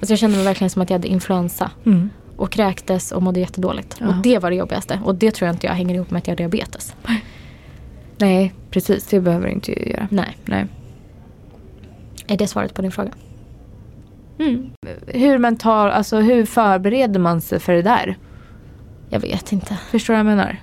[0.00, 1.70] alltså jag kände mig verkligen som att jag hade influensa.
[1.86, 2.10] Mm.
[2.36, 3.96] Och kräktes och mådde jättedåligt.
[4.00, 4.08] Ja.
[4.08, 5.00] Och det var det jobbigaste.
[5.04, 6.94] Och det tror jag inte jag hänger ihop med att jag har diabetes.
[8.18, 9.06] Nej, precis.
[9.06, 10.08] Det behöver du inte göra.
[10.10, 10.36] Nej.
[10.44, 10.66] Nej.
[12.26, 13.10] Är det svaret på din fråga?
[14.38, 14.70] Mm.
[15.06, 18.16] Hur mental, alltså hur förbereder man sig för det där?
[19.10, 19.78] Jag vet inte.
[19.90, 20.56] Förstår du vad jag menar?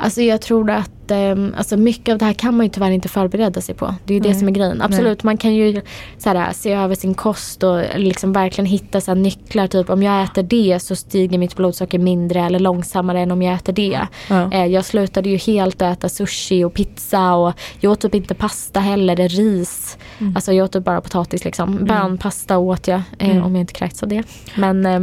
[0.00, 3.08] Alltså jag tror att ehm, alltså mycket av det här kan man ju tyvärr inte
[3.08, 3.94] förbereda sig på.
[4.04, 4.38] Det är ju det Nej.
[4.38, 4.82] som är grejen.
[4.82, 5.80] Absolut, man kan ju
[6.18, 9.66] så här, se över sin kost och liksom verkligen hitta så här, nycklar.
[9.66, 13.54] Typ om jag äter det så stiger mitt blodsocker mindre eller långsammare än om jag
[13.54, 14.06] äter det.
[14.28, 14.52] Ja.
[14.52, 18.34] Eh, jag slutade ju helt att äta sushi och pizza och jag åt typ inte
[18.34, 19.98] pasta heller, eller ris.
[20.18, 20.36] Mm.
[20.36, 21.84] Alltså jag åt typ bara potatis liksom.
[21.84, 23.44] Bön, pasta åt jag eh, Mm.
[23.44, 24.22] om jag inte kräkts av det.
[24.54, 25.00] Men eh,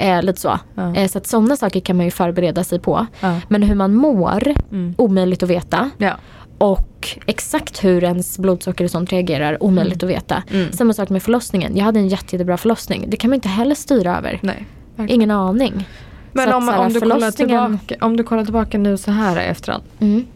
[0.00, 0.58] eh, lite så.
[0.74, 0.94] Ja.
[0.94, 3.06] Eh, så att sådana saker kan man ju förbereda sig på.
[3.20, 3.40] Ja.
[3.48, 4.94] Men hur man mår, Mm.
[4.98, 5.90] omöjligt att veta.
[5.98, 6.12] Ja.
[6.58, 10.42] Och exakt hur ens blodsocker och sånt reagerar, omöjligt att veta.
[10.50, 10.72] Mm.
[10.72, 11.76] Samma sak med förlossningen.
[11.76, 13.04] Jag hade en jätte, jättebra förlossning.
[13.08, 14.38] Det kan man inte heller styra över.
[14.42, 14.66] Nej.
[15.08, 15.88] Ingen aning.
[16.32, 18.96] Men Så om, att här, om, du kollar förlossningen- tillbaka, om du kollar tillbaka nu
[18.96, 19.84] så här efterhand.
[20.00, 20.26] Mm.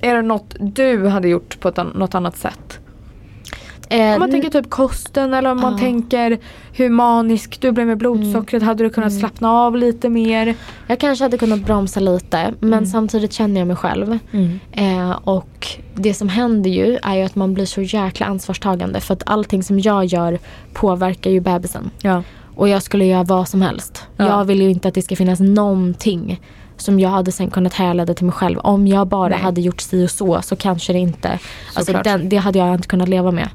[0.00, 2.78] Är det något du hade gjort på ett, något annat sätt?
[3.92, 5.78] Eh, Om man tänker typ kosten eller om man Ja.
[5.78, 6.38] tänker
[6.72, 8.62] hur manisk du blev med blodsockret.
[8.62, 9.20] Hade du kunnat Mm.
[9.20, 10.54] slappna av lite mer?
[10.86, 12.86] Jag kanske hade kunnat bromsa lite men Mm.
[12.86, 14.18] samtidigt känner jag mig själv.
[14.72, 19.14] Eh, och det som händer ju är ju att man blir så jäkla ansvarstagande för
[19.14, 20.38] att allting som jag gör
[20.72, 21.90] påverkar ju bebisen.
[22.02, 22.22] Ja.
[22.54, 24.04] Och jag skulle göra vad som helst.
[24.16, 24.26] Ja.
[24.28, 26.40] Jag vill ju inte att det ska finnas någonting
[26.80, 28.58] som jag hade sen kunnat härleda till mig själv.
[28.58, 29.38] Om jag bara Nej.
[29.38, 31.38] hade gjort si och så så kanske det inte.
[31.74, 33.48] Alltså den, det hade jag inte kunnat leva med.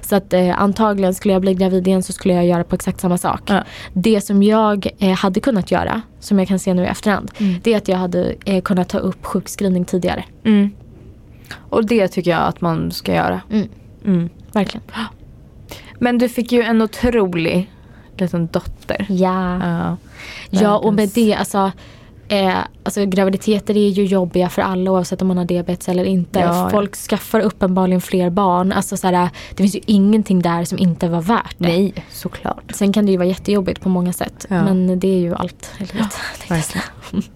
[0.00, 3.00] Så att eh, antagligen skulle jag bli gravid igen så skulle jag göra på exakt
[3.00, 3.40] samma sak.
[3.46, 3.64] Ja.
[3.92, 7.54] Det som jag eh, hade kunnat göra, som jag kan se nu i efterhand, Mm.
[7.62, 10.24] det är att jag hade eh, kunnat ta upp sjukskrivning tidigare.
[10.44, 10.70] Mm.
[11.56, 13.40] Och det tycker jag att man ska göra.
[13.50, 13.68] Mm.
[14.04, 14.28] Mm.
[14.52, 14.84] Verkligen.
[15.98, 17.70] Men du fick ju en otrolig
[18.18, 19.06] liten dotter.
[19.08, 19.58] Ja.
[19.64, 19.96] Ja.
[20.50, 21.72] Ja och med det, alltså,
[22.28, 26.38] eh, alltså graviditeter är ju jobbiga för alla oavsett om man har diabetes eller inte.
[26.38, 26.70] Ja, ja.
[26.70, 28.72] Folk skaffar uppenbarligen fler barn.
[28.72, 31.68] Alltså, såhär, det finns ju ingenting där som inte var värt det.
[31.68, 32.72] Nej, såklart.
[32.74, 34.46] Sen kan det ju vara jättejobbigt på många sätt.
[34.48, 34.64] Ja.
[34.64, 36.18] Men det är ju allt i livet.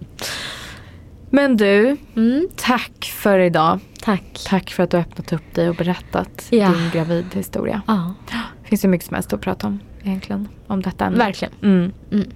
[1.30, 3.78] Men du, Mm, tack för idag.
[4.02, 4.40] tack.
[4.48, 6.68] Tack för att du har öppnat upp dig och berättat Ja.
[6.68, 7.82] din gravidhistoria.
[7.86, 8.14] Ja,
[8.62, 10.48] Det finns ju mycket som helst att prata om egentligen.
[10.66, 11.18] Om detta ämne.
[11.18, 11.54] verkligen.
[11.62, 11.92] Mm.
[12.12, 12.28] Mm.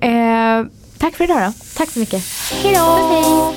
[0.00, 0.66] Eh,
[1.02, 1.52] Tack för idag då.
[1.74, 2.22] Tack så mycket.
[2.50, 3.52] Hej då.